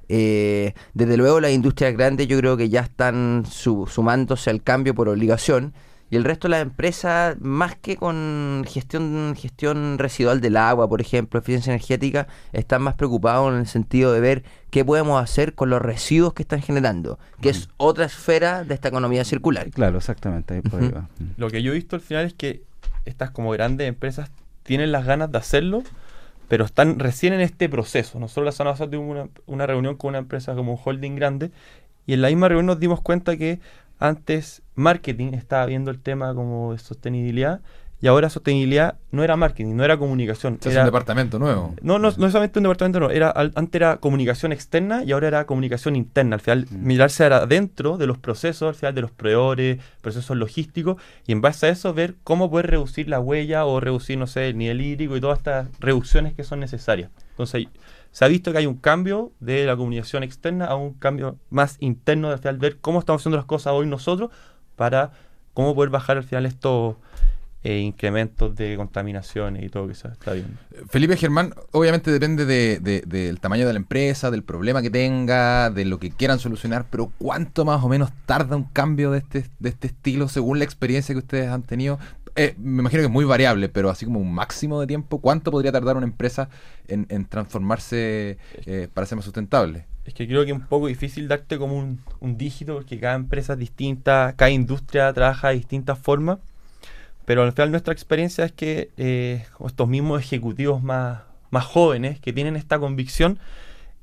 Eh, 0.10 0.74
desde 0.94 1.18
luego 1.18 1.40
las 1.40 1.52
industrias 1.52 1.94
grandes 1.94 2.28
yo 2.28 2.38
creo 2.38 2.56
que 2.56 2.70
ya 2.70 2.82
están 2.82 3.46
sumándose 3.46 4.50
al 4.50 4.62
cambio 4.62 4.94
por 4.94 5.10
obligación 5.10 5.74
y 6.14 6.16
el 6.16 6.26
resto 6.26 6.48
de 6.48 6.52
las 6.52 6.62
empresas, 6.62 7.38
más 7.42 7.76
que 7.76 7.98
con 7.98 8.64
gestión, 8.68 9.34
gestión 9.36 9.98
residual 9.98 10.42
del 10.42 10.58
agua, 10.58 10.88
por 10.88 11.02
ejemplo, 11.02 11.40
eficiencia 11.40 11.72
energética, 11.72 12.28
están 12.52 12.84
más 12.84 12.94
preocupados 12.94 13.52
en 13.52 13.62
el 13.62 13.66
sentido 13.66 14.14
de 14.14 14.20
ver 14.20 14.44
qué 14.70 14.86
podemos 14.86 15.20
hacer 15.20 15.56
con 15.56 15.72
los 15.72 15.82
residuos 15.82 16.36
que 16.36 16.44
están 16.44 16.62
generando, 16.62 17.18
que 17.42 17.50
es 17.50 17.68
otra 17.78 18.06
esfera 18.06 18.64
de 18.64 18.76
esta 18.76 18.90
economía 18.90 19.26
circular. 19.26 19.72
Claro, 19.72 19.98
exactamente. 19.98 20.62
Lo 21.38 21.50
que 21.50 21.64
yo 21.64 21.72
he 21.72 21.76
visto 21.76 21.96
al 21.96 22.04
final 22.04 22.28
es 22.28 22.36
que 22.36 22.62
estas 23.06 23.32
como 23.32 23.50
grandes 23.50 23.88
empresas 23.88 24.30
tienen 24.64 24.92
las 24.92 25.06
ganas 25.06 25.32
de 25.32 25.38
hacerlo, 25.38 25.84
pero 26.48 26.66
están 26.66 27.00
recién 27.00 27.34
en 27.34 27.42
este 27.42 27.70
proceso. 27.70 28.20
Nosotros 28.20 28.46
la 28.46 28.52
semana 28.52 28.74
pasada 28.74 28.90
tuvimos 28.90 29.12
una, 29.12 29.30
una 29.46 29.68
reunión 29.68 29.96
con 29.96 30.10
una 30.10 30.20
empresa 30.20 30.56
como 30.56 30.74
un 30.74 30.80
holding 30.84 31.16
grande 31.16 31.52
y 32.06 32.14
en 32.14 32.22
la 32.22 32.30
misma 32.30 32.50
reunión 32.50 32.66
nos 32.68 32.80
dimos 32.80 33.02
cuenta 33.02 33.38
que 33.38 33.60
antes 34.00 34.62
marketing 34.76 35.34
estaba 35.34 35.66
viendo 35.66 35.92
el 35.92 36.00
tema 36.00 36.34
como 36.34 36.74
de 36.74 36.80
sostenibilidad 36.80 37.62
y 38.04 38.08
ahora 38.08 38.30
sostenibilidad 38.30 38.96
no 39.12 39.24
era 39.24 39.38
marketing, 39.38 39.76
no 39.78 39.86
era 39.86 39.96
comunicación. 39.98 40.60
Era, 40.66 40.82
un 40.82 40.86
departamento 40.88 41.40
nuevo. 41.40 41.74
no, 41.82 42.00
no, 42.00 42.10
no 42.18 42.30
solamente 42.30 42.60
un 42.60 42.64
departamento, 42.64 43.00
no. 43.00 43.10
Era, 43.10 43.30
al- 43.30 43.54
antes 43.56 43.80
era 43.80 43.96
comunicación 43.96 44.52
externa 44.52 45.06
y 45.06 45.14
ahora 45.14 45.30
era 45.30 45.46
comunicación 45.46 45.96
interna. 45.96 46.36
Al 46.36 46.42
final, 46.42 46.68
Mm. 46.70 46.86
mirarse 46.86 47.24
adentro 47.24 47.98
de 47.98 48.06
los 48.06 48.18
procesos, 48.18 48.68
al 48.68 48.76
final 48.76 48.94
de 48.94 49.02
los 49.04 49.12
proveedores, 49.12 49.80
procesos 50.02 50.36
logísticos, 50.36 51.02
y 51.26 51.32
en 51.32 51.40
base 51.40 51.68
a 51.68 51.70
eso 51.70 51.94
ver 51.94 52.16
cómo 52.26 52.52
poder 52.52 52.70
reducir 52.70 53.08
la 53.08 53.22
huella 53.22 53.66
o 53.66 53.80
reducir, 53.80 54.18
no 54.18 54.28
sé, 54.28 54.50
el 54.50 54.58
nivel 54.58 54.82
hídrico 54.82 55.16
y 55.16 55.22
todas 55.22 55.38
estas 55.38 55.70
reducciones 55.80 56.34
que 56.34 56.44
son 56.44 56.60
necesarias. 56.60 57.10
Entonces, 57.30 57.68
se 58.12 58.26
ha 58.26 58.28
visto 58.28 58.52
que 58.52 58.58
hay 58.58 58.66
un 58.66 58.76
cambio 58.76 59.32
de 59.40 59.66
la 59.66 59.78
comunicación 59.78 60.24
externa 60.24 60.66
a 60.66 60.76
un 60.76 60.94
cambio 60.94 61.38
más 61.50 61.78
interno, 61.80 62.30
al 62.30 62.40
final 62.40 62.58
ver 62.58 62.80
cómo 62.82 63.00
estamos 63.00 63.22
haciendo 63.22 63.38
las 63.38 63.46
cosas 63.46 63.72
hoy 63.74 63.88
nosotros 63.88 64.30
para 64.76 65.12
cómo 65.54 65.74
poder 65.74 65.90
bajar 65.90 66.18
al 66.18 66.24
final 66.24 66.46
estos 66.46 66.96
eh, 67.64 67.80
incrementos 67.80 68.56
de 68.56 68.76
contaminaciones 68.76 69.64
y 69.64 69.70
todo 69.70 69.88
que 69.88 69.96
se 69.96 70.08
está 70.10 70.34
viendo. 70.34 70.58
Felipe 70.90 71.16
Germán, 71.18 71.54
obviamente 71.72 72.12
depende 72.12 72.46
de- 72.46 72.80
de- 72.80 73.02
del 73.06 73.40
tamaño 73.40 73.66
de 73.66 73.74
la 73.74 73.80
empresa, 73.80 74.30
del 74.32 74.44
problema 74.44 74.82
que 74.82 74.90
tenga, 74.90 75.70
de 75.70 75.86
lo 75.86 75.98
que 76.00 76.12
quieran 76.12 76.40
solucionar, 76.40 76.86
pero 76.90 77.12
¿cuánto 77.18 77.64
más 77.66 77.84
o 77.84 77.88
menos 77.90 78.10
tarda 78.26 78.56
un 78.56 78.66
cambio 78.66 79.12
de 79.12 79.20
este, 79.20 79.46
de 79.60 79.70
este 79.70 79.88
estilo 79.88 80.28
según 80.28 80.60
la 80.60 80.66
experiencia 80.66 81.14
que 81.16 81.20
ustedes 81.20 81.48
han 81.50 81.64
tenido? 81.64 82.00
Eh, 82.36 82.56
me 82.58 82.80
imagino 82.82 83.02
que 83.02 83.06
es 83.06 83.12
muy 83.12 83.26
variable, 83.26 83.70
pero 83.70 83.92
así 83.92 84.06
como 84.06 84.20
un 84.20 84.34
máximo 84.34 84.82
de 84.82 84.88
tiempo, 84.88 85.20
¿cuánto 85.22 85.52
podría 85.52 85.72
tardar 85.72 85.96
una 85.98 86.08
empresa 86.08 86.50
en, 86.88 87.06
en 87.10 87.26
transformarse 87.26 88.38
eh, 88.66 88.88
para 88.94 89.06
ser 89.08 89.16
más 89.18 89.26
sustentable? 89.26 89.86
Es 90.06 90.14
que 90.14 90.28
creo 90.28 90.44
que 90.44 90.52
es 90.52 90.58
un 90.58 90.66
poco 90.66 90.88
difícil 90.88 91.28
darte 91.28 91.58
como 91.58 91.78
un, 91.78 92.02
un 92.20 92.38
dígito 92.38 92.74
porque 92.74 93.00
cada 93.00 93.16
empresa 93.16 93.54
es 93.54 93.60
distinta, 93.60 94.34
cada 94.36 94.52
industria 94.52 95.14
trabaja 95.14 95.50
de 95.50 95.56
distintas 95.56 95.98
formas, 96.00 96.40
pero 97.26 97.44
al 97.44 97.54
final 97.54 97.72
nuestra 97.72 97.94
experiencia 97.94 98.46
es 98.46 98.52
que 98.52 98.92
eh, 98.98 99.46
estos 99.66 99.88
mismos 99.88 100.22
ejecutivos 100.22 100.84
más, 100.84 101.22
más 101.52 101.66
jóvenes 101.66 102.20
que 102.20 102.34
tienen 102.34 102.56
esta 102.56 102.80
convicción, 102.80 103.40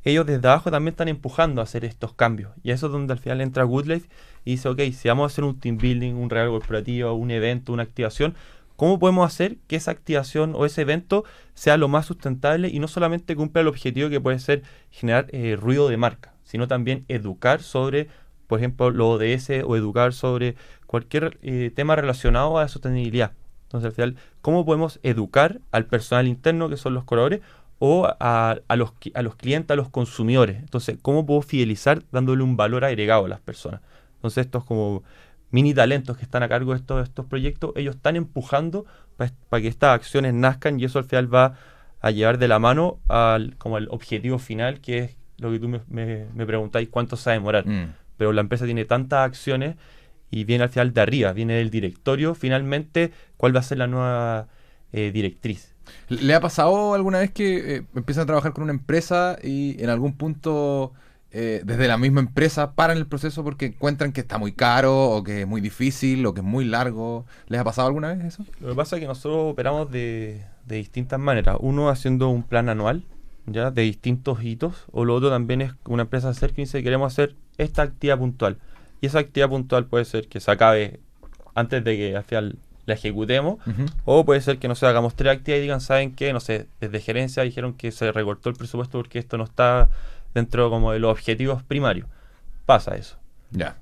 ellos 0.05 0.25
desde 0.25 0.49
abajo 0.49 0.71
también 0.71 0.93
están 0.93 1.09
empujando 1.09 1.61
a 1.61 1.65
hacer 1.65 1.85
estos 1.85 2.15
cambios. 2.15 2.53
Y 2.63 2.71
eso 2.71 2.87
es 2.87 2.93
donde 2.93 3.13
al 3.13 3.19
final 3.19 3.41
entra 3.41 3.65
Goodlife 3.65 4.09
y 4.45 4.53
dice, 4.53 4.69
ok, 4.69 4.81
si 4.93 5.09
vamos 5.09 5.25
a 5.25 5.27
hacer 5.33 5.45
un 5.45 5.59
team 5.59 5.77
building, 5.77 6.15
un 6.15 6.31
regalo 6.31 6.53
corporativo, 6.53 7.13
un 7.13 7.31
evento, 7.31 7.73
una 7.73 7.83
activación, 7.83 8.35
¿cómo 8.77 8.99
podemos 8.99 9.27
hacer 9.27 9.59
que 9.67 9.77
esa 9.77 9.91
activación 9.91 10.55
o 10.57 10.65
ese 10.65 10.83
evento 10.83 11.25
sea 11.53 11.77
lo 11.77 11.89
más 11.89 12.07
sustentable 12.07 12.69
y 12.69 12.79
no 12.79 12.89
solamente 12.89 13.37
cumpla 13.37 13.61
el 13.61 13.69
objetivo 13.69 14.09
que 14.09 14.21
puede 14.21 14.39
ser 14.39 14.63
generar 14.91 15.27
eh, 15.33 15.57
ruido 15.61 15.89
de 15.89 15.99
marca, 15.99 16.33
sino 16.45 16.67
también 16.67 17.05
educar 17.09 17.63
sobre, 17.63 18.09
por 18.47 18.59
ejemplo, 18.59 18.91
lo 18.91 19.11
ODS 19.11 19.51
o 19.67 19.77
educar 19.77 20.15
sobre 20.15 20.57
cualquier 20.91 21.39
eh, 21.43 21.71
tema 21.73 21.95
relacionado 21.95 22.59
a 22.59 22.63
la 22.63 22.69
sostenibilidad? 22.69 23.31
Entonces, 23.63 23.87
al 23.87 23.93
final, 23.93 24.17
¿cómo 24.43 24.65
podemos 24.65 24.99
educar 25.05 25.61
al 25.71 25.87
personal 25.87 26.27
interno, 26.27 26.69
que 26.69 26.77
son 26.77 26.95
los 26.95 27.05
colaboradores, 27.05 27.47
o 27.79 28.09
a, 28.19 28.57
a 28.67 28.77
los, 28.77 28.93
a 29.15 29.23
los 29.23 29.37
clientes, 29.37 29.71
a 29.71 29.77
los 29.77 29.89
consumidores? 29.89 30.59
Entonces, 30.59 30.99
¿cómo 31.01 31.25
puedo 31.25 31.43
fidelizar 31.43 32.03
dándole 32.11 32.43
un 32.43 32.57
valor 32.57 32.85
agregado 32.85 33.27
a 33.27 33.29
las 33.29 33.39
personas? 33.39 33.83
Entonces, 34.17 34.47
estos 34.47 34.65
como 34.65 35.05
mini 35.53 35.75
talentos 35.75 36.17
que 36.17 36.25
están 36.25 36.43
a 36.43 36.49
cargo 36.49 36.73
de 36.73 36.79
estos, 36.79 37.05
estos 37.05 37.25
proyectos, 37.27 37.71
ellos 37.77 37.95
están 37.95 38.17
empujando 38.17 38.85
para 39.17 39.63
que 39.63 39.69
estas 39.69 39.95
acciones 39.95 40.35
nazcan 40.35 40.81
y 40.81 40.85
eso 40.87 40.99
al 40.99 41.05
final 41.05 41.33
va 41.33 41.55
a 42.01 42.11
llevar 42.11 42.39
de 42.39 42.49
la 42.49 42.59
mano 42.59 42.99
al 43.07 43.57
como 43.59 43.77
al 43.77 43.87
objetivo 43.91 44.41
final, 44.41 44.81
que 44.81 44.99
es 44.99 45.17
lo 45.39 45.53
que 45.53 45.61
tú 45.61 45.69
me, 45.69 45.83
me, 45.89 46.27
me 46.35 46.47
preguntáis, 46.47 46.89
cuánto 46.89 47.17
se 47.17 47.31
va 47.31 47.35
a 47.35 47.39
demorar. 47.39 47.65
Mm. 47.65 47.95
Pero 48.17 48.33
la 48.33 48.41
empresa 48.41 48.65
tiene 48.65 48.85
tantas 48.85 49.21
acciones 49.21 49.77
y 50.31 50.45
viene 50.45 50.65
al 50.65 50.71
final 50.71 50.93
de 50.93 51.01
arriba, 51.01 51.33
viene 51.33 51.55
del 51.55 51.71
directorio, 51.71 52.35
finalmente, 52.35 53.13
cuál 53.37 53.55
va 53.55 53.61
a 53.61 53.65
ser 53.65 53.79
la 53.79 53.87
nueva 53.87 54.49
eh, 54.93 55.11
directriz. 55.13 55.75
¿Le 56.09 56.35
ha 56.35 56.41
pasado 56.41 56.95
alguna 56.95 57.19
vez 57.19 57.31
que 57.31 57.77
eh, 57.77 57.83
empiezan 57.95 58.23
a 58.23 58.27
trabajar 58.27 58.53
con 58.53 58.65
una 58.65 58.73
empresa 58.73 59.39
y 59.43 59.83
en 59.83 59.91
algún 59.91 60.17
punto 60.17 60.93
eh, 61.33 61.63
desde 61.65 61.87
la 61.89 61.97
misma 61.97 62.21
empresa 62.21 62.73
paran 62.75 62.97
el 62.97 63.07
proceso 63.07 63.45
porque 63.45 63.67
encuentran 63.67 64.13
que 64.13 64.21
está 64.21 64.39
muy 64.39 64.53
caro 64.53 65.11
o 65.11 65.23
que 65.23 65.43
es 65.43 65.47
muy 65.47 65.61
difícil 65.61 66.25
o 66.27 66.35
que 66.35 66.41
es 66.41 66.47
muy 66.47 66.65
largo? 66.65 67.27
¿Les 67.49 67.61
ha 67.61 67.65
pasado 67.65 67.89
alguna 67.89 68.15
vez 68.15 68.25
eso? 68.25 68.45
Lo 68.61 68.69
que 68.69 68.75
pasa 68.75 68.97
es 68.97 69.01
que 69.01 69.07
nosotros 69.09 69.53
operamos 69.53 69.91
de, 69.91 70.45
de 70.67 70.77
distintas 70.77 71.19
maneras. 71.19 71.57
Uno 71.61 71.89
haciendo 71.89 72.29
un 72.29 72.43
plan 72.43 72.69
anual, 72.69 73.05
ya 73.47 73.71
de 73.71 73.83
distintos 73.83 74.43
hitos, 74.43 74.87
o 74.93 75.05
lo 75.05 75.15
otro 75.15 75.31
también 75.31 75.61
es 75.63 75.73
una 75.87 76.03
empresa 76.03 76.29
acerca 76.29 76.61
y 76.61 76.65
dice 76.65 76.83
queremos 76.83 77.13
hacer 77.13 77.37
esta 77.59 77.83
actividad 77.83 78.19
puntual. 78.19 78.59
Y 79.01 79.07
esa 79.07 79.21
actividad 79.21 79.49
puntual 79.49 79.87
puede 79.87 80.05
ser 80.05 80.29
que 80.29 80.41
se 80.41 80.51
acabe 80.51 81.01
antes 81.55 81.83
de 81.85 81.97
que 81.97 82.17
al 82.17 82.25
final 82.25 82.57
la 82.87 82.95
ejecutemos, 82.95 83.59
o 84.05 84.25
puede 84.25 84.41
ser 84.41 84.59
que 84.59 84.69
no 84.69 84.75
sé, 84.75 84.87
hagamos 84.87 85.15
tres 85.15 85.33
actividades 85.33 85.61
y 85.61 85.63
digan, 85.63 85.81
¿saben 85.81 86.15
qué? 86.15 86.33
No 86.33 86.41
sé, 86.41 86.67
desde 86.81 87.01
gerencia 87.01 87.43
dijeron 87.43 87.75
que 87.75 87.93
se 87.93 88.11
recortó 88.13 88.49
el 88.49 88.57
presupuesto 88.57 88.99
porque 88.99 89.19
esto 89.19 89.39
no 89.39 89.45
está 89.45 89.89
dentro 90.35 90.71
como 90.71 90.93
de 90.93 90.99
los 90.99 91.11
objetivos 91.11 91.63
primarios. 91.63 92.09
Pasa 92.67 92.97
eso. 92.97 93.17
Ya. 93.51 93.77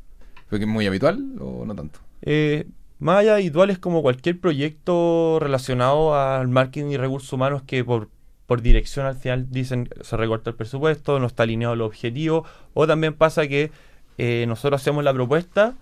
¿Fue 0.48 0.58
que 0.58 0.64
es 0.64 0.70
muy 0.70 0.86
habitual 0.86 1.24
o 1.40 1.64
no 1.64 1.74
tanto? 1.74 2.00
Eh, 2.22 2.66
más 2.98 3.18
allá 3.18 3.34
de 3.34 3.42
habitual 3.42 3.70
es 3.70 3.78
como 3.78 4.02
cualquier 4.02 4.40
proyecto 4.40 5.38
relacionado 5.40 6.14
al 6.14 6.48
marketing 6.48 6.90
y 6.90 6.96
recursos 6.96 7.32
humanos 7.32 7.62
que 7.62 7.84
por, 7.84 8.08
por 8.46 8.62
dirección 8.62 9.06
al 9.06 9.16
final 9.16 9.46
dicen 9.50 9.88
se 10.00 10.16
recorta 10.16 10.50
el 10.50 10.56
presupuesto, 10.56 11.18
no 11.18 11.26
está 11.26 11.44
alineado 11.44 11.74
al 11.74 11.82
objetivo, 11.82 12.44
o 12.74 12.86
también 12.86 13.14
pasa 13.14 13.46
que 13.46 13.70
eh, 14.18 14.44
nosotros 14.46 14.80
hacemos 14.80 15.02
la 15.04 15.14
propuesta 15.14 15.74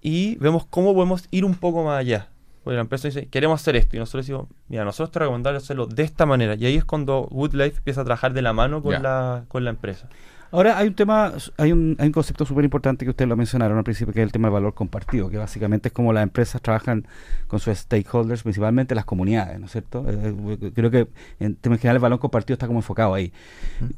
y 0.00 0.36
vemos 0.36 0.66
cómo 0.66 0.94
podemos 0.94 1.26
ir 1.30 1.44
un 1.44 1.54
poco 1.54 1.84
más 1.84 1.98
allá. 1.98 2.28
Porque 2.62 2.76
la 2.76 2.80
empresa 2.80 3.08
dice, 3.08 3.28
queremos 3.28 3.60
hacer 3.60 3.76
esto, 3.76 3.96
y 3.96 4.00
nosotros 4.00 4.26
decimos, 4.26 4.48
mira, 4.68 4.84
nosotros 4.84 5.12
te 5.12 5.20
recomendamos 5.20 5.62
hacerlo 5.62 5.86
de 5.86 6.02
esta 6.02 6.26
manera. 6.26 6.54
Y 6.56 6.66
ahí 6.66 6.76
es 6.76 6.84
cuando 6.84 7.28
Woodlife 7.30 7.78
empieza 7.78 8.00
a 8.00 8.04
trabajar 8.04 8.32
de 8.32 8.42
la 8.42 8.52
mano 8.52 8.82
con, 8.82 9.00
la, 9.02 9.44
con 9.48 9.62
la 9.62 9.70
empresa. 9.70 10.08
Ahora 10.50 10.78
hay 10.78 10.88
un 10.88 10.94
tema, 10.94 11.32
hay 11.56 11.72
un, 11.72 11.96
hay 11.98 12.06
un 12.06 12.12
concepto 12.12 12.46
súper 12.46 12.64
importante 12.64 13.04
que 13.04 13.10
ustedes 13.10 13.28
lo 13.28 13.36
mencionaron 13.36 13.78
al 13.78 13.84
principio, 13.84 14.14
que 14.14 14.20
es 14.20 14.24
el 14.24 14.32
tema 14.32 14.48
del 14.48 14.54
valor 14.54 14.74
compartido, 14.74 15.28
que 15.28 15.38
básicamente 15.38 15.88
es 15.88 15.92
como 15.92 16.12
las 16.12 16.22
empresas 16.22 16.62
trabajan 16.62 17.06
con 17.48 17.60
sus 17.60 17.76
stakeholders, 17.76 18.42
principalmente 18.42 18.94
las 18.94 19.04
comunidades, 19.04 19.58
¿no 19.58 19.66
es 19.66 19.72
cierto? 19.72 20.04
Eh, 20.08 20.34
eh, 20.60 20.72
creo 20.74 20.90
que 20.90 21.08
en 21.40 21.56
términos 21.56 21.80
generales 21.80 21.98
el 21.98 22.02
valor 22.02 22.18
compartido 22.20 22.54
está 22.54 22.66
como 22.66 22.78
enfocado 22.78 23.14
ahí. 23.14 23.32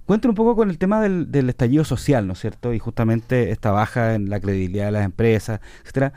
Cuéntanos 0.07 0.33
un 0.33 0.37
poco 0.37 0.57
con 0.57 0.71
el 0.71 0.79
tema 0.79 1.01
del, 1.01 1.31
del 1.31 1.49
estallido 1.49 1.85
social, 1.85 2.27
¿no 2.27 2.33
es 2.33 2.41
cierto? 2.41 2.73
Y 2.73 2.79
justamente 2.79 3.51
esta 3.51 3.71
baja 3.71 4.15
en 4.15 4.31
la 4.31 4.41
credibilidad 4.41 4.87
de 4.87 4.93
las 4.93 5.05
empresas, 5.05 5.61
etcétera. 5.83 6.13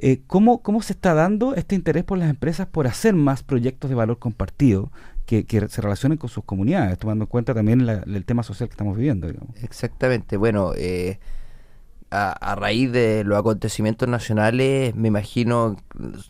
Eh, 0.00 0.20
¿cómo, 0.28 0.62
¿Cómo 0.62 0.80
se 0.80 0.92
está 0.92 1.12
dando 1.14 1.56
este 1.56 1.74
interés 1.74 2.04
por 2.04 2.18
las 2.18 2.30
empresas 2.30 2.68
por 2.68 2.86
hacer 2.86 3.14
más 3.14 3.42
proyectos 3.42 3.90
de 3.90 3.96
valor 3.96 4.18
compartido 4.18 4.92
que, 5.28 5.68
se 5.68 5.82
relacionen 5.82 6.16
con 6.16 6.30
sus 6.30 6.44
comunidades, 6.44 6.98
tomando 6.98 7.24
en 7.24 7.28
cuenta 7.28 7.54
también 7.54 7.86
el 7.88 8.24
tema 8.24 8.42
social 8.42 8.68
que 8.68 8.72
estamos 8.72 8.96
viviendo? 8.96 9.28
Exactamente, 9.62 10.38
bueno, 10.38 10.72
eh, 10.74 11.18
a, 12.10 12.32
a 12.32 12.54
raíz 12.54 12.90
de 12.90 13.24
los 13.24 13.38
acontecimientos 13.38 14.08
nacionales, 14.08 14.94
me 14.94 15.08
imagino, 15.08 15.76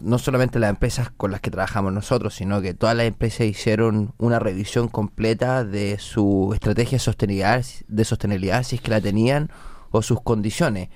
no 0.01 0.19
solamente 0.19 0.59
las 0.59 0.71
empresas 0.71 1.11
con 1.17 1.31
las 1.31 1.41
que 1.41 1.53
trabajamos 1.53 1.93
nosotros, 1.93 2.35
sino 2.35 2.61
que 2.61 2.75
todas 2.75 2.97
las 2.97 3.07
empresas 3.07 3.47
hicieron 3.47 4.15
una 4.19 4.41
revisión 4.41 4.89
completa 4.89 5.65
de 5.65 5.99
su 5.99 6.51
estrategia 6.53 6.97
de 6.97 7.01
sostenibilidad, 7.01 7.65
de 7.87 8.05
sostenibilidad 8.05 8.65
si 8.65 8.77
es 8.77 8.83
que 8.83 8.91
la 8.91 9.01
tenían, 9.01 9.51
o 9.91 10.03
sus 10.03 10.21
condiciones. 10.21 10.89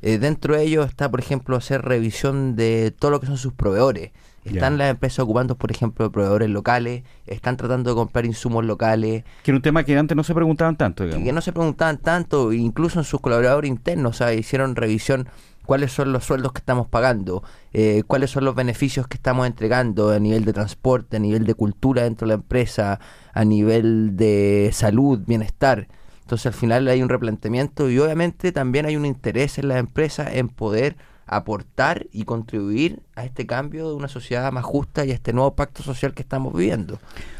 Eh, 0.00 0.18
dentro 0.18 0.54
de 0.54 0.62
ello 0.62 0.84
está, 0.84 1.10
por 1.10 1.18
ejemplo, 1.18 1.56
hacer 1.56 1.82
revisión 1.82 2.54
de 2.54 2.92
todo 2.96 3.10
lo 3.10 3.20
que 3.20 3.26
son 3.26 3.36
sus 3.36 3.52
proveedores. 3.52 4.12
Están 4.48 4.74
Ya. 4.74 4.78
las 4.78 4.90
empresas 4.90 5.20
ocupando, 5.20 5.54
por 5.56 5.70
ejemplo, 5.70 6.10
proveedores 6.10 6.48
locales, 6.50 7.02
están 7.26 7.56
tratando 7.56 7.90
de 7.90 7.96
comprar 7.96 8.26
insumos 8.26 8.64
locales, 8.64 9.24
Que 9.42 9.50
era 9.50 9.56
un 9.56 9.62
tema 9.62 9.84
que 9.84 9.96
antes 9.96 10.16
no 10.16 10.24
se 10.24 10.34
preguntaban 10.34 10.76
tanto, 10.76 11.04
digamos. 11.04 11.24
que 11.24 11.32
no 11.32 11.40
se 11.40 11.52
preguntaban 11.52 11.98
tanto, 11.98 12.52
incluso 12.52 12.98
en 12.98 13.04
sus 13.04 13.20
colaboradores 13.20 13.68
internos, 13.70 14.16
o 14.16 14.18
sea, 14.18 14.32
hicieron 14.34 14.76
revisión 14.76 15.28
cuáles 15.66 15.92
son 15.92 16.12
los 16.12 16.24
sueldos 16.24 16.52
que 16.52 16.60
estamos 16.60 16.86
pagando, 16.88 17.42
eh, 17.74 18.02
cuáles 18.06 18.30
son 18.30 18.44
los 18.46 18.54
beneficios 18.54 19.06
que 19.06 19.16
estamos 19.18 19.46
entregando 19.46 20.10
a 20.10 20.18
nivel 20.18 20.46
de 20.46 20.54
transporte, 20.54 21.18
a 21.18 21.20
nivel 21.20 21.44
de 21.44 21.52
cultura 21.54 22.04
dentro 22.04 22.26
de 22.26 22.30
la 22.30 22.34
empresa, 22.36 23.00
a 23.34 23.44
nivel 23.44 24.16
de 24.16 24.70
salud, 24.72 25.20
bienestar. 25.26 25.86
Entonces 26.22 26.46
al 26.46 26.54
final 26.54 26.88
hay 26.88 27.02
un 27.02 27.08
replanteamiento 27.10 27.90
y 27.90 27.98
obviamente 27.98 28.50
también 28.52 28.86
hay 28.86 28.96
un 28.96 29.04
interés 29.04 29.58
en 29.58 29.68
las 29.68 29.78
empresas 29.78 30.28
en 30.32 30.48
poder 30.48 30.96
aportar 31.28 32.06
y 32.12 32.24
contribuir 32.24 33.00
a 33.16 33.24
este 33.24 33.46
cambio 33.46 33.88
de 33.88 33.94
una 33.94 34.08
sociedad 34.08 34.50
más 34.52 34.64
justa 34.64 35.04
y 35.04 35.10
a 35.10 35.14
este 35.14 35.32
nuevo 35.32 35.54
pacto 35.54 35.82
social 35.82 36.14
que 36.14 36.22
estamos 36.22 36.52
viviendo. 36.54 36.98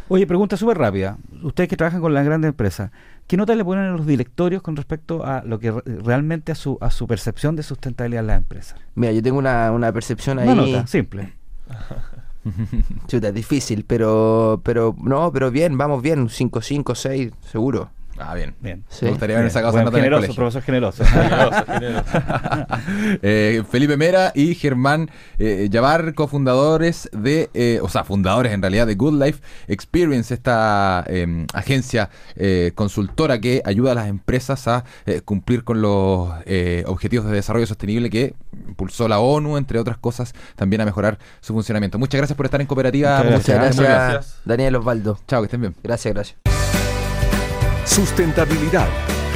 Oye, 0.08 0.26
pregunta 0.26 0.56
súper 0.56 0.78
rápida. 0.78 1.18
Ustedes 1.42 1.68
que 1.68 1.76
trabajan 1.76 2.00
con 2.00 2.14
las 2.14 2.24
grandes 2.24 2.48
empresas, 2.48 2.90
¿qué 3.26 3.36
nota 3.36 3.54
le 3.54 3.64
ponen 3.64 3.84
a 3.84 3.90
los 3.92 4.06
directorios 4.06 4.62
con 4.62 4.74
respecto 4.76 5.24
a 5.26 5.42
lo 5.44 5.58
que 5.58 5.70
re- 5.72 5.82
realmente 6.02 6.52
a 6.52 6.54
su, 6.54 6.78
a 6.80 6.90
su 6.90 7.06
percepción 7.06 7.56
de 7.56 7.62
sustentabilidad 7.62 8.20
en 8.20 8.26
las 8.28 8.38
empresas? 8.38 8.78
Mira, 8.94 9.12
yo 9.12 9.22
tengo 9.22 9.38
una, 9.38 9.70
una 9.72 9.92
percepción 9.92 10.38
ahí. 10.38 10.48
Una 10.48 10.62
nota, 10.66 10.86
simple. 10.86 11.34
Chuta, 13.06 13.28
es 13.28 13.34
difícil, 13.34 13.84
pero, 13.84 14.60
pero 14.64 14.94
no, 15.02 15.30
pero 15.32 15.50
bien, 15.50 15.76
vamos 15.76 16.00
bien, 16.02 16.28
5, 16.30 16.62
5, 16.62 16.94
6, 16.94 17.32
seguro. 17.50 17.90
Ah, 18.20 18.34
bien. 18.34 18.54
Bien. 18.60 18.84
Sí. 18.88 19.04
Me 19.04 19.10
gustaría 19.12 19.38
haber 19.38 19.50
sacado 19.50 19.72
esa 19.76 19.84
nota 19.84 19.98
en 19.98 20.04
el 20.04 20.10
generoso, 20.10 20.26
colegio. 20.26 20.42
profesor 20.42 20.62
generoso. 20.62 21.04
Generoso, 21.06 21.64
generoso. 21.66 22.04
Eh, 23.22 23.62
Felipe 23.70 23.96
Mera 23.96 24.32
y 24.34 24.54
Germán 24.54 25.10
eh, 25.38 25.68
Yavar, 25.70 26.14
cofundadores 26.14 27.08
de, 27.12 27.50
eh, 27.54 27.78
o 27.82 27.88
sea, 27.88 28.04
fundadores 28.04 28.52
en 28.52 28.62
realidad 28.62 28.86
de 28.86 28.94
Good 28.94 29.22
Life 29.22 29.40
Experience, 29.68 30.32
esta 30.32 31.04
eh, 31.08 31.46
agencia 31.54 32.10
eh, 32.36 32.72
consultora 32.74 33.40
que 33.40 33.62
ayuda 33.64 33.92
a 33.92 33.94
las 33.94 34.08
empresas 34.08 34.66
a 34.68 34.84
eh, 35.06 35.20
cumplir 35.20 35.64
con 35.64 35.80
los 35.82 36.30
eh, 36.46 36.84
objetivos 36.86 37.26
de 37.26 37.32
desarrollo 37.32 37.66
sostenible 37.66 38.10
que 38.10 38.34
impulsó 38.66 39.08
la 39.08 39.18
ONU, 39.20 39.56
entre 39.56 39.78
otras 39.78 39.98
cosas, 39.98 40.34
también 40.56 40.80
a 40.80 40.84
mejorar 40.84 41.18
su 41.40 41.52
funcionamiento. 41.52 41.98
Muchas 41.98 42.18
gracias 42.18 42.36
por 42.36 42.46
estar 42.46 42.60
en 42.60 42.66
cooperativa. 42.66 43.18
Muchas 43.18 43.32
Muchas 43.32 43.46
gracias. 43.54 43.58
gracias, 43.58 43.76
Muchas 43.76 44.12
gracias. 44.12 44.40
Daniel 44.44 44.76
Osvaldo. 44.76 45.18
Chao, 45.26 45.40
que 45.42 45.46
estén 45.46 45.60
bien. 45.60 45.74
Gracias, 45.82 46.14
gracias. 46.14 46.57
Sustentabilidad, 47.88 48.86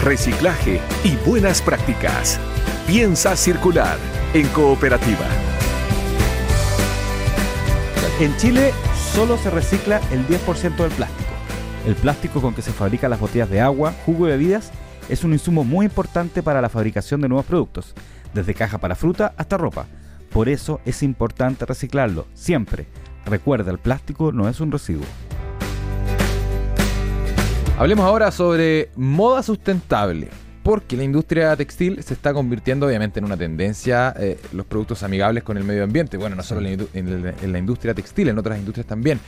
reciclaje 0.04 0.78
y 1.02 1.16
buenas 1.26 1.62
prácticas. 1.62 2.38
Piensa 2.86 3.34
circular 3.34 3.96
en 4.34 4.46
cooperativa. 4.48 5.26
En 8.20 8.36
Chile 8.36 8.72
solo 9.14 9.38
se 9.38 9.48
recicla 9.48 10.02
el 10.12 10.28
10% 10.28 10.76
del 10.76 10.90
plástico. 10.90 11.30
El 11.86 11.94
plástico 11.94 12.42
con 12.42 12.54
que 12.54 12.60
se 12.60 12.72
fabrican 12.72 13.10
las 13.10 13.20
botellas 13.20 13.48
de 13.48 13.62
agua, 13.62 13.94
jugo 14.04 14.28
y 14.28 14.32
bebidas 14.32 14.70
es 15.08 15.24
un 15.24 15.32
insumo 15.32 15.64
muy 15.64 15.86
importante 15.86 16.42
para 16.42 16.60
la 16.60 16.68
fabricación 16.68 17.22
de 17.22 17.28
nuevos 17.28 17.46
productos, 17.46 17.94
desde 18.34 18.54
caja 18.54 18.76
para 18.76 18.94
fruta 18.94 19.32
hasta 19.38 19.56
ropa. 19.56 19.86
Por 20.30 20.50
eso 20.50 20.78
es 20.84 21.02
importante 21.02 21.64
reciclarlo, 21.64 22.26
siempre. 22.34 22.86
Recuerda, 23.24 23.70
el 23.70 23.78
plástico 23.78 24.30
no 24.30 24.46
es 24.46 24.60
un 24.60 24.70
residuo. 24.70 25.06
Hablemos 27.78 28.04
ahora 28.04 28.30
sobre 28.30 28.90
moda 28.96 29.42
sustentable. 29.42 30.28
Porque 30.62 30.96
la 30.96 31.02
industria 31.02 31.56
textil 31.56 32.00
se 32.04 32.14
está 32.14 32.32
convirtiendo 32.32 32.86
obviamente 32.86 33.18
en 33.18 33.24
una 33.24 33.36
tendencia, 33.36 34.14
eh, 34.16 34.38
los 34.52 34.64
productos 34.64 35.02
amigables 35.02 35.42
con 35.42 35.56
el 35.56 35.64
medio 35.64 35.82
ambiente. 35.82 36.16
Bueno, 36.16 36.36
no 36.36 36.44
solo 36.44 36.60
en 36.60 37.52
la, 37.52 37.58
industria 37.58 37.94
textil, 37.94 38.28
en 38.28 38.38
otras 38.38 38.58
industrias 38.58 38.86
también. 38.86 39.18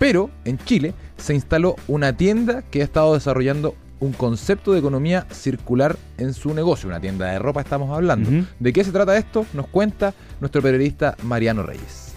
Pero 0.00 0.30
en 0.44 0.58
Chile 0.58 0.94
se 1.16 1.34
instaló 1.34 1.76
una 1.86 2.16
tienda 2.16 2.62
que 2.62 2.80
ha 2.80 2.84
estado 2.84 3.14
desarrollando 3.14 3.76
un 4.00 4.12
concepto 4.12 4.72
de 4.72 4.80
economía 4.80 5.26
circular 5.30 5.96
en 6.18 6.34
su 6.34 6.54
negocio. 6.54 6.88
Una 6.88 7.00
tienda 7.00 7.30
de 7.30 7.38
ropa 7.38 7.60
estamos 7.60 7.94
hablando. 7.96 8.44
¿De 8.58 8.72
qué 8.72 8.82
se 8.82 8.90
trata 8.90 9.16
esto? 9.16 9.46
Nos 9.52 9.68
cuenta 9.68 10.12
nuestro 10.40 10.60
periodista 10.60 11.14
Mariano 11.22 11.62
Reyes. 11.62 12.09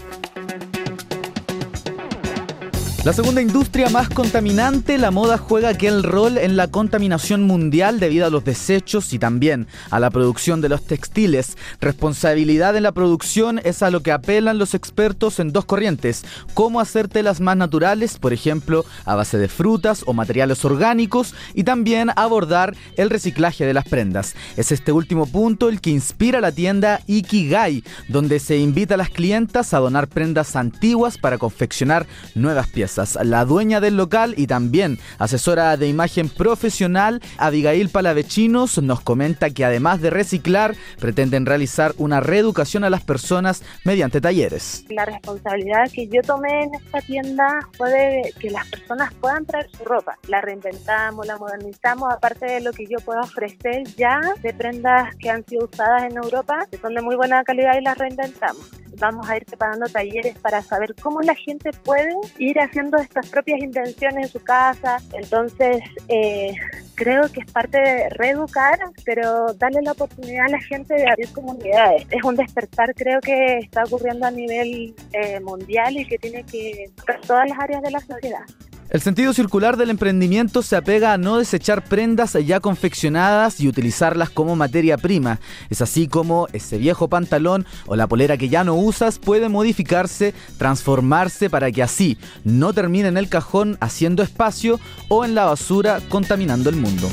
La 3.04 3.12
segunda 3.12 3.42
industria 3.42 3.90
más 3.90 4.08
contaminante, 4.08 4.98
la 4.98 5.12
moda 5.12 5.38
juega 5.38 5.68
aquel 5.68 6.04
rol 6.04 6.38
en 6.38 6.56
la 6.56 6.70
contaminación 6.70 7.44
mundial 7.44 8.00
debido 8.00 8.26
a 8.26 8.30
los 8.30 8.46
desechos 8.46 9.12
y 9.12 9.20
también 9.20 9.68
a 9.90 10.00
la 10.00 10.10
producción 10.10 10.62
de 10.62 10.70
los 10.70 10.86
textiles. 10.86 11.58
Responsabilidad 11.82 12.78
en 12.78 12.84
la 12.84 12.94
producción 12.94 13.60
es 13.66 13.84
a 13.84 13.92
lo 13.92 14.02
que 14.04 14.14
apelan 14.14 14.58
los 14.58 14.74
expertos 14.74 15.42
en 15.42 15.52
dos 15.52 15.66
corrientes, 15.66 16.24
cómo 16.54 16.80
hacer 16.80 17.10
telas 17.10 17.42
más 17.42 17.58
naturales, 17.58 18.18
por 18.20 18.32
ejemplo, 18.32 18.86
a 19.04 19.16
base 19.16 19.38
de 19.38 19.50
frutas 19.50 20.04
o 20.06 20.14
materiales 20.14 20.64
orgánicos, 20.64 21.36
y 21.54 21.66
también 21.66 22.10
abordar 22.16 22.74
el 22.96 23.10
reciclaje 23.10 23.66
de 23.66 23.74
las 23.74 23.84
prendas. 23.84 24.34
Es 24.56 24.72
este 24.72 24.94
último 24.94 25.26
punto 25.26 25.68
el 25.68 25.82
que 25.82 25.90
inspira 25.90 26.40
la 26.40 26.54
tienda 26.54 27.02
Ikigai, 27.08 27.84
donde 28.08 28.40
se 28.40 28.60
invita 28.60 28.94
a 28.94 28.98
las 28.98 29.10
clientas 29.10 29.74
a 29.74 29.80
donar 29.80 30.08
prendas 30.08 30.56
antiguas 30.56 31.18
para 31.18 31.38
confeccionar 31.38 32.08
nuevas 32.34 32.70
piezas. 32.70 32.93
La 33.24 33.46
dueña 33.46 33.80
del 33.80 33.98
local 33.98 34.34
y 34.38 34.48
también 34.48 35.00
asesora 35.18 35.78
de 35.78 35.88
imagen 35.88 36.30
profesional, 36.30 37.22
Abigail 37.38 37.90
Palavechinos, 37.90 38.82
nos 38.82 39.02
comenta 39.02 39.50
que 39.50 39.66
además 39.66 40.02
de 40.02 40.10
reciclar, 40.10 40.76
pretenden 41.00 41.46
realizar 41.46 41.94
una 41.98 42.20
reeducación 42.20 42.84
a 42.84 42.90
las 42.90 43.04
personas 43.04 43.64
mediante 43.84 44.22
talleres. 44.22 44.86
La 44.90 45.06
responsabilidad 45.06 45.90
que 45.92 46.08
yo 46.08 46.22
tomé 46.22 46.64
en 46.64 46.76
esta 46.76 47.02
tienda 47.02 47.60
fue 47.78 47.90
de 47.90 48.34
que 48.40 48.50
las 48.50 48.68
personas 48.68 49.14
puedan 49.16 49.46
traer 49.46 49.70
su 49.76 49.84
ropa. 49.84 50.18
La 50.28 50.42
reinventamos, 50.42 51.26
la 51.26 51.38
modernizamos, 51.38 52.12
aparte 52.14 52.46
de 52.46 52.62
lo 52.62 52.72
que 52.72 52.86
yo 52.86 53.00
puedo 53.00 53.22
ofrecer 53.22 53.84
ya 53.98 54.20
de 54.42 54.54
prendas 54.54 55.16
que 55.18 55.30
han 55.30 55.46
sido 55.46 55.66
usadas 55.66 56.04
en 56.04 56.18
Europa, 56.18 56.68
que 56.70 56.78
son 56.78 56.94
de 56.94 57.02
muy 57.02 57.16
buena 57.16 57.44
calidad 57.44 57.78
y 57.80 57.84
las 57.84 57.98
reinventamos. 57.98 58.70
Vamos 59.00 59.30
a 59.30 59.38
ir 59.38 59.46
preparando 59.46 59.88
talleres 59.88 60.38
para 60.38 60.62
saber 60.62 60.96
cómo 61.02 61.22
la 61.22 61.36
gente 61.36 61.72
puede 61.84 62.14
ir 62.38 62.60
haciendo 62.60 62.98
estas 62.98 63.30
propias 63.30 63.60
invenciones 63.60 64.26
en 64.26 64.32
su 64.32 64.44
casa. 64.44 64.98
Entonces, 65.14 65.82
eh, 66.08 66.54
creo 66.96 67.32
que 67.32 67.42
es 67.42 67.52
parte 67.52 67.80
de 67.80 68.10
reeducar, 68.10 68.80
pero 69.04 69.54
darle 69.54 69.82
la 69.82 69.94
oportunidad 69.94 70.46
a 70.46 70.52
la 70.52 70.62
gente 70.62 70.94
de 70.94 71.10
abrir 71.10 71.32
comunidades. 71.34 72.06
Es 72.10 72.24
un 72.24 72.36
despertar, 72.36 72.94
creo 72.94 73.20
que 73.22 73.60
está 73.60 73.84
ocurriendo 73.84 74.28
a 74.28 74.32
nivel 74.32 74.96
eh, 75.14 75.40
mundial 75.40 75.98
y 75.98 76.06
que 76.06 76.18
tiene 76.18 76.44
que 76.44 76.92
tocar 76.96 77.22
todas 77.22 77.50
las 77.50 77.60
áreas 77.60 77.82
de 77.82 77.92
la 77.92 78.00
sociedad. 78.00 78.46
El 78.90 79.02
sentido 79.02 79.34
circular 79.34 79.76
del 79.76 79.90
emprendimiento 79.90 80.62
se 80.62 80.76
apega 80.76 81.14
a 81.14 81.18
no 81.18 81.40
desechar 81.40 81.84
prendas 81.84 82.34
ya 82.46 82.60
confeccionadas 82.60 83.60
y 83.60 83.68
utilizarlas 83.68 84.30
como 84.30 84.56
materia 84.56 84.98
prima. 84.98 85.40
Es 85.70 85.82
así 85.82 86.08
como 86.08 86.48
ese 86.54 86.78
viejo 86.78 87.08
pantalón 87.08 87.66
o 87.88 87.96
la 87.96 88.08
polera 88.08 88.38
que 88.38 88.50
ya 88.50 88.64
no 88.64 88.76
usas 88.76 89.18
puede 89.18 89.50
modificarse, 89.50 90.34
transformarse 90.58 91.50
para 91.50 91.72
que 91.72 91.82
así 91.82 92.18
no 92.44 92.74
termine 92.74 93.08
en 93.08 93.18
el 93.18 93.30
cajón 93.30 93.78
haciendo 93.82 94.22
espacio 94.22 94.80
o 95.08 95.26
en 95.26 95.34
la 95.34 95.46
basura 95.46 96.00
contaminando 96.10 96.70
el 96.70 96.76
mundo. 96.76 97.10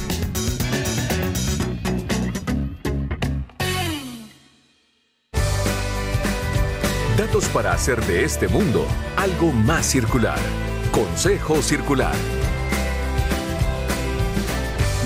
Datos 7.16 7.48
para 7.48 7.72
hacer 7.72 8.00
de 8.06 8.24
este 8.24 8.48
mundo 8.48 8.87
algo 9.16 9.52
más 9.52 9.87
circular. 9.87 10.38
Consejo 10.92 11.62
Circular. 11.62 12.12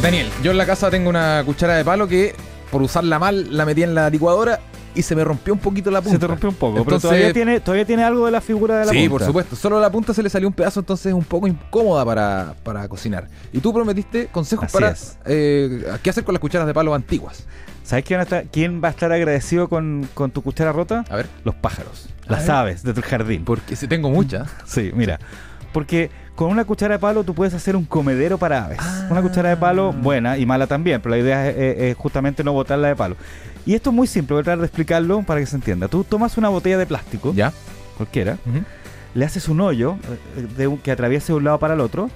Daniel, 0.02 0.28
yo 0.42 0.50
en 0.50 0.58
la 0.58 0.66
casa 0.66 0.90
tengo 0.90 1.08
una 1.08 1.42
cuchara 1.44 1.74
de 1.76 1.84
palo 1.84 2.06
que 2.08 2.34
por 2.70 2.82
usarla 2.82 3.18
mal 3.18 3.56
la 3.56 3.64
metí 3.64 3.82
en 3.82 3.94
la 3.94 4.10
licuadora 4.10 4.60
y 4.94 5.02
se 5.02 5.16
me 5.16 5.24
rompió 5.24 5.52
un 5.54 5.58
poquito 5.60 5.90
la 5.90 6.00
punta. 6.00 6.12
Se 6.16 6.18
te 6.20 6.26
rompió 6.26 6.48
un 6.50 6.54
poco, 6.54 6.72
pero 6.72 6.82
Entonces- 6.96 7.08
todavía 7.10 7.32
tiene, 7.32 7.60
todavía 7.60 7.84
tiene 7.84 8.04
algo 8.04 8.26
de 8.26 8.32
la 8.32 8.40
figura 8.40 8.78
de 8.80 8.86
la 8.86 8.92
Sí, 8.92 8.98
punta. 8.98 9.10
por 9.10 9.22
supuesto. 9.24 9.56
Solo 9.56 9.80
la 9.80 9.90
punta 9.90 10.12
se 10.14 10.22
le 10.22 10.30
salió 10.30 10.46
un 10.48 10.54
pedazo, 10.54 10.80
entonces 10.80 11.06
es 11.06 11.14
un 11.14 11.24
poco 11.24 11.46
incómoda 11.48 12.04
para, 12.04 12.54
para 12.62 12.86
cocinar. 12.88 13.28
Y 13.52 13.58
tú 13.60 13.72
prometiste 13.72 14.28
consejos 14.28 14.66
Así 14.66 14.72
para 14.74 14.90
es. 14.90 15.18
eh, 15.26 15.84
qué 16.02 16.10
hacer 16.10 16.24
con 16.24 16.34
las 16.34 16.40
cucharas 16.40 16.66
de 16.66 16.74
palo 16.74 16.94
antiguas. 16.94 17.44
¿Sabes 17.82 18.04
quién, 18.04 18.18
va 18.18 18.22
a 18.22 18.24
estar- 18.24 18.44
quién 18.50 18.82
va 18.82 18.88
a 18.88 18.90
estar 18.92 19.12
agradecido 19.12 19.68
con, 19.68 20.08
con 20.14 20.30
tu 20.30 20.42
cuchara 20.42 20.72
rota? 20.72 21.04
A 21.10 21.16
ver, 21.16 21.26
Los 21.44 21.54
pájaros, 21.54 22.08
A 22.28 22.32
las 22.32 22.42
ver. 22.46 22.50
aves 22.52 22.82
de 22.82 22.94
tu 22.94 23.02
jardín. 23.02 23.44
porque 23.44 23.76
si 23.76 23.86
tengo 23.88 24.08
muchas. 24.10 24.48
Sí, 24.64 24.90
mira. 24.94 25.18
Porque 25.74 26.08
con 26.36 26.50
una 26.50 26.64
cuchara 26.64 26.94
de 26.94 26.98
palo 27.00 27.24
tú 27.24 27.34
puedes 27.34 27.52
hacer 27.52 27.74
un 27.74 27.84
comedero 27.84 28.38
para 28.38 28.64
aves. 28.66 28.78
Una 29.10 29.20
cuchara 29.20 29.48
de 29.50 29.56
palo 29.56 29.92
buena 29.92 30.38
y 30.38 30.46
mala 30.46 30.68
también, 30.68 31.00
pero 31.02 31.16
la 31.16 31.20
idea 31.20 31.50
es, 31.50 31.56
es- 31.56 31.78
es 31.90 31.96
justamente 31.96 32.44
no 32.44 32.52
botarla 32.52 32.86
de 32.88 32.94
palo. 32.96 33.16
Y 33.66 33.74
esto 33.74 33.90
es 33.90 33.96
muy 33.96 34.06
simple, 34.06 34.34
voy 34.34 34.40
a 34.42 34.44
tratar 34.44 34.60
de 34.60 34.66
explicarlo 34.66 35.22
para 35.22 35.40
que 35.40 35.46
se 35.46 35.56
entienda. 35.56 35.88
Tú 35.88 36.04
tomas 36.04 36.38
una 36.38 36.48
botella 36.48 36.78
de 36.78 36.86
plástico, 36.86 37.32
¿Ya? 37.34 37.52
cualquiera, 37.96 38.38
le 39.14 39.24
haces 39.24 39.48
un 39.48 39.60
hoyo 39.60 39.96
eh, 40.36 40.46
de 40.56 40.66
un- 40.68 40.78
que 40.78 40.92
atraviese 40.92 41.32
de 41.32 41.38
un 41.38 41.44
lado 41.44 41.58
para 41.58 41.74
el 41.74 41.80
otro. 41.80 42.08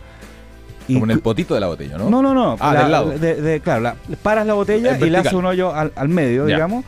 Y 0.87 0.95
Como 0.95 1.07
en 1.07 1.11
el 1.11 1.21
potito 1.21 1.53
de 1.55 1.61
la 1.61 1.67
botella, 1.67 1.99
¿no? 1.99 2.09
no, 2.09 2.23
no, 2.23 2.33
no. 2.35 2.57
Ah, 2.61 2.73
la- 2.75 2.83
del 2.83 2.93
lado. 2.93 3.11
de- 3.11 3.35
de- 3.43 3.61
claro, 3.61 3.81
la- 3.83 3.97
paras 4.23 4.47
la 4.47 4.55
botella 4.55 4.97
y 4.99 5.11
le 5.11 5.19
haces 5.19 5.33
un 5.33 5.45
hoyo 5.47 5.75
al, 5.75 5.93
al 5.97 6.09
medio, 6.09 6.49
Ya. 6.49 6.55
digamos. 6.55 6.85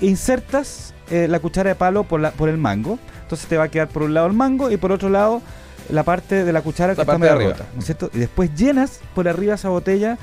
Insertas 0.00 0.92
eh, 1.10 1.26
la 1.28 1.40
cuchara 1.40 1.70
de 1.70 1.74
palo 1.74 2.04
por, 2.04 2.20
la, 2.20 2.30
por 2.30 2.48
el 2.48 2.56
mango. 2.58 2.98
Entonces 3.22 3.46
te 3.48 3.56
va 3.56 3.64
a 3.64 3.68
quedar 3.68 3.88
por 3.88 4.02
un 4.04 4.14
lado 4.14 4.26
el 4.26 4.32
mango 4.32 4.70
y 4.70 4.76
por 4.76 4.92
otro 4.92 5.08
lado 5.08 5.40
la 5.88 6.02
parte 6.02 6.44
de 6.44 6.52
la 6.52 6.62
cuchara 6.62 6.94
que 6.94 6.98
La 6.98 7.02
está 7.02 7.18
medio 7.18 7.34
rota, 7.50 7.64
¿no 7.74 7.78
es 7.80 7.84
cierto? 7.86 8.10
Y 8.12 8.18
después 8.18 8.54
llenas 8.54 9.00
por 9.14 9.28
arriba 9.28 9.54
esa 9.54 9.68
botella 9.68 10.18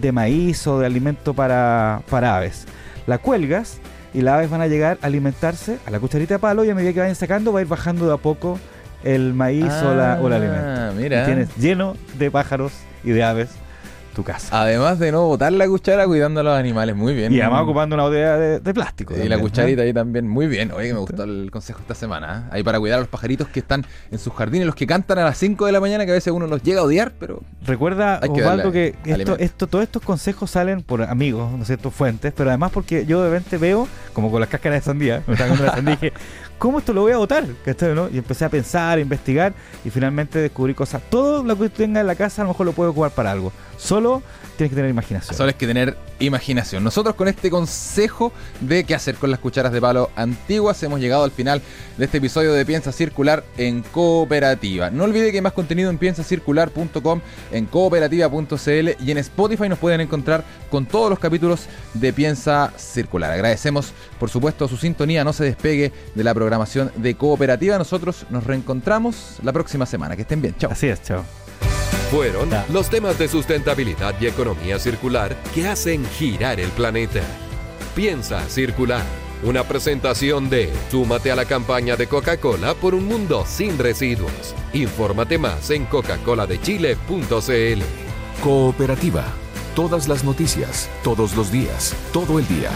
de 0.00 0.12
maíz 0.12 0.66
o 0.66 0.78
de 0.80 0.86
alimento 0.86 1.34
para, 1.34 2.02
para 2.10 2.36
aves. 2.36 2.64
La 3.06 3.18
cuelgas 3.18 3.78
y 4.12 4.22
las 4.22 4.34
aves 4.34 4.50
van 4.50 4.60
a 4.60 4.66
llegar 4.66 4.98
a 5.02 5.06
alimentarse 5.06 5.78
a 5.86 5.90
la 5.90 6.00
cucharita 6.00 6.34
de 6.34 6.38
palo 6.38 6.64
y 6.64 6.70
a 6.70 6.74
medida 6.74 6.92
que 6.92 7.00
vayan 7.00 7.14
sacando 7.16 7.52
va 7.52 7.58
a 7.60 7.62
ir 7.62 7.68
bajando 7.68 8.06
de 8.06 8.14
a 8.14 8.16
poco 8.16 8.58
el 9.04 9.34
maíz 9.34 9.72
o, 9.84 9.94
la, 9.94 10.18
o 10.20 10.26
el 10.28 10.32
alimento. 10.32 10.64
Ah, 10.66 10.90
Y 10.92 11.02
mira. 11.02 11.26
tienes 11.26 11.54
lleno 11.56 11.94
de 12.18 12.30
pájaros 12.30 12.72
y 13.04 13.10
de 13.10 13.22
aves 13.22 13.50
tu 14.14 14.24
casa. 14.24 14.60
Además 14.62 14.98
de 14.98 15.12
no 15.12 15.26
botar 15.26 15.52
la 15.52 15.66
cuchara 15.68 16.06
cuidando 16.06 16.40
a 16.40 16.42
los 16.42 16.58
animales, 16.58 16.96
muy 16.96 17.14
bien. 17.14 17.32
Y 17.32 17.40
además 17.40 17.62
ocupando 17.62 17.94
una 17.94 18.04
botella 18.04 18.36
de, 18.38 18.60
de 18.60 18.74
plástico. 18.74 19.14
Y 19.14 19.16
la 19.16 19.22
también, 19.22 19.40
cucharita 19.40 19.82
¿eh? 19.82 19.86
ahí 19.86 19.92
también, 19.92 20.28
muy 20.28 20.46
bien. 20.46 20.72
Oye, 20.72 20.92
me 20.92 21.00
gustó 21.00 21.24
el 21.24 21.50
consejo 21.50 21.80
esta 21.80 21.94
semana. 21.94 22.46
¿eh? 22.46 22.56
Ahí 22.56 22.62
para 22.62 22.78
cuidar 22.78 22.98
a 22.98 23.00
los 23.00 23.08
pajaritos 23.08 23.48
que 23.48 23.60
están 23.60 23.84
en 24.10 24.18
sus 24.18 24.32
jardines, 24.32 24.66
los 24.66 24.74
que 24.74 24.86
cantan 24.86 25.18
a 25.18 25.24
las 25.24 25.38
5 25.38 25.66
de 25.66 25.72
la 25.72 25.80
mañana, 25.80 26.04
que 26.04 26.12
a 26.12 26.14
veces 26.14 26.32
uno 26.32 26.46
los 26.46 26.62
llega 26.62 26.80
a 26.80 26.84
odiar, 26.84 27.12
pero 27.18 27.42
Recuerda, 27.66 28.20
que 28.20 28.42
Osvaldo, 28.42 28.72
que 28.72 28.94
esto, 29.04 29.36
esto, 29.38 29.66
todos 29.66 29.82
estos 29.82 30.02
consejos 30.02 30.50
salen 30.50 30.82
por 30.82 31.02
amigos, 31.02 31.50
¿no 31.52 31.62
es 31.62 31.66
cierto? 31.66 31.90
Fuentes, 31.90 32.32
pero 32.36 32.50
además 32.50 32.72
porque 32.72 33.06
yo 33.06 33.22
de 33.22 33.30
repente 33.30 33.58
veo, 33.58 33.88
como 34.12 34.30
con 34.30 34.40
las 34.40 34.48
cáscaras 34.48 34.80
de 34.80 34.84
sandía, 34.84 35.22
me 35.26 35.36
la 35.36 35.74
sandía, 35.74 35.96
dije, 35.96 36.12
¿cómo 36.58 36.78
esto 36.78 36.92
lo 36.92 37.02
voy 37.02 37.12
a 37.12 37.18
votar? 37.18 37.44
¿Cachai, 37.64 37.94
no? 37.94 38.08
Y 38.10 38.18
empecé 38.18 38.44
a 38.44 38.48
pensar, 38.48 38.98
a 38.98 39.00
investigar 39.00 39.54
y 39.84 39.90
finalmente 39.90 40.38
descubrí 40.38 40.74
cosas. 40.74 41.02
Todo 41.10 41.42
lo 41.42 41.58
que 41.58 41.68
tenga 41.68 42.00
en 42.00 42.06
la 42.06 42.14
casa 42.14 42.42
a 42.42 42.44
lo 42.44 42.50
mejor 42.50 42.66
lo 42.66 42.72
puedo 42.72 42.90
ocupar 42.90 43.10
para 43.10 43.30
algo. 43.30 43.52
Solo 43.76 44.22
tienes 44.56 44.70
que 44.70 44.76
tener 44.76 44.90
imaginación. 44.90 45.36
Solo 45.36 45.48
hay 45.48 45.54
que 45.54 45.66
tener 45.66 45.96
imaginación. 46.24 46.84
Nosotros 46.84 47.14
con 47.14 47.28
este 47.28 47.50
consejo 47.50 48.32
de 48.60 48.84
qué 48.84 48.94
hacer 48.94 49.16
con 49.16 49.30
las 49.30 49.40
cucharas 49.40 49.72
de 49.72 49.80
palo 49.80 50.10
antiguas 50.16 50.82
hemos 50.82 51.00
llegado 51.00 51.24
al 51.24 51.30
final 51.30 51.62
de 51.96 52.04
este 52.04 52.18
episodio 52.18 52.52
de 52.52 52.64
Piensa 52.64 52.92
Circular 52.92 53.44
en 53.56 53.82
Cooperativa. 53.82 54.90
No 54.90 55.04
olvide 55.04 55.30
que 55.30 55.38
hay 55.38 55.42
más 55.42 55.52
contenido 55.52 55.90
en 55.90 55.98
piensacircular.com, 55.98 57.20
en 57.52 57.66
cooperativa.cl 57.66 59.04
y 59.04 59.10
en 59.10 59.18
Spotify 59.18 59.68
nos 59.68 59.78
pueden 59.78 60.00
encontrar 60.00 60.44
con 60.70 60.86
todos 60.86 61.10
los 61.10 61.18
capítulos 61.18 61.66
de 61.94 62.12
Piensa 62.12 62.72
Circular. 62.76 63.32
Agradecemos 63.32 63.92
por 64.18 64.30
supuesto 64.30 64.68
su 64.68 64.76
sintonía, 64.76 65.24
no 65.24 65.32
se 65.32 65.44
despegue 65.44 65.92
de 66.14 66.24
la 66.24 66.34
programación 66.34 66.90
de 66.96 67.14
Cooperativa. 67.14 67.78
Nosotros 67.78 68.26
nos 68.30 68.44
reencontramos 68.44 69.38
la 69.42 69.52
próxima 69.52 69.86
semana. 69.86 70.16
Que 70.16 70.22
estén 70.22 70.40
bien. 70.40 70.54
Chao. 70.58 70.70
Así 70.70 70.88
es, 70.88 71.02
chao. 71.02 71.43
Fueron 72.10 72.50
los 72.72 72.88
temas 72.90 73.18
de 73.18 73.28
sustentabilidad 73.28 74.14
y 74.20 74.26
economía 74.26 74.78
circular 74.78 75.36
que 75.54 75.66
hacen 75.66 76.04
girar 76.04 76.60
el 76.60 76.70
planeta. 76.70 77.22
Piensa 77.94 78.48
circular. 78.48 79.04
Una 79.42 79.64
presentación 79.64 80.48
de 80.48 80.72
Súmate 80.90 81.30
a 81.30 81.36
la 81.36 81.44
campaña 81.44 81.96
de 81.96 82.06
Coca-Cola 82.06 82.74
por 82.74 82.94
un 82.94 83.06
mundo 83.06 83.44
sin 83.46 83.78
residuos. 83.78 84.54
Infórmate 84.72 85.38
más 85.38 85.70
en 85.70 85.84
coca-coladechile.cl. 85.86 87.82
Cooperativa. 88.42 89.24
Todas 89.74 90.08
las 90.08 90.24
noticias, 90.24 90.88
todos 91.02 91.34
los 91.36 91.50
días, 91.50 91.94
todo 92.12 92.38
el 92.38 92.46
día. 92.46 92.70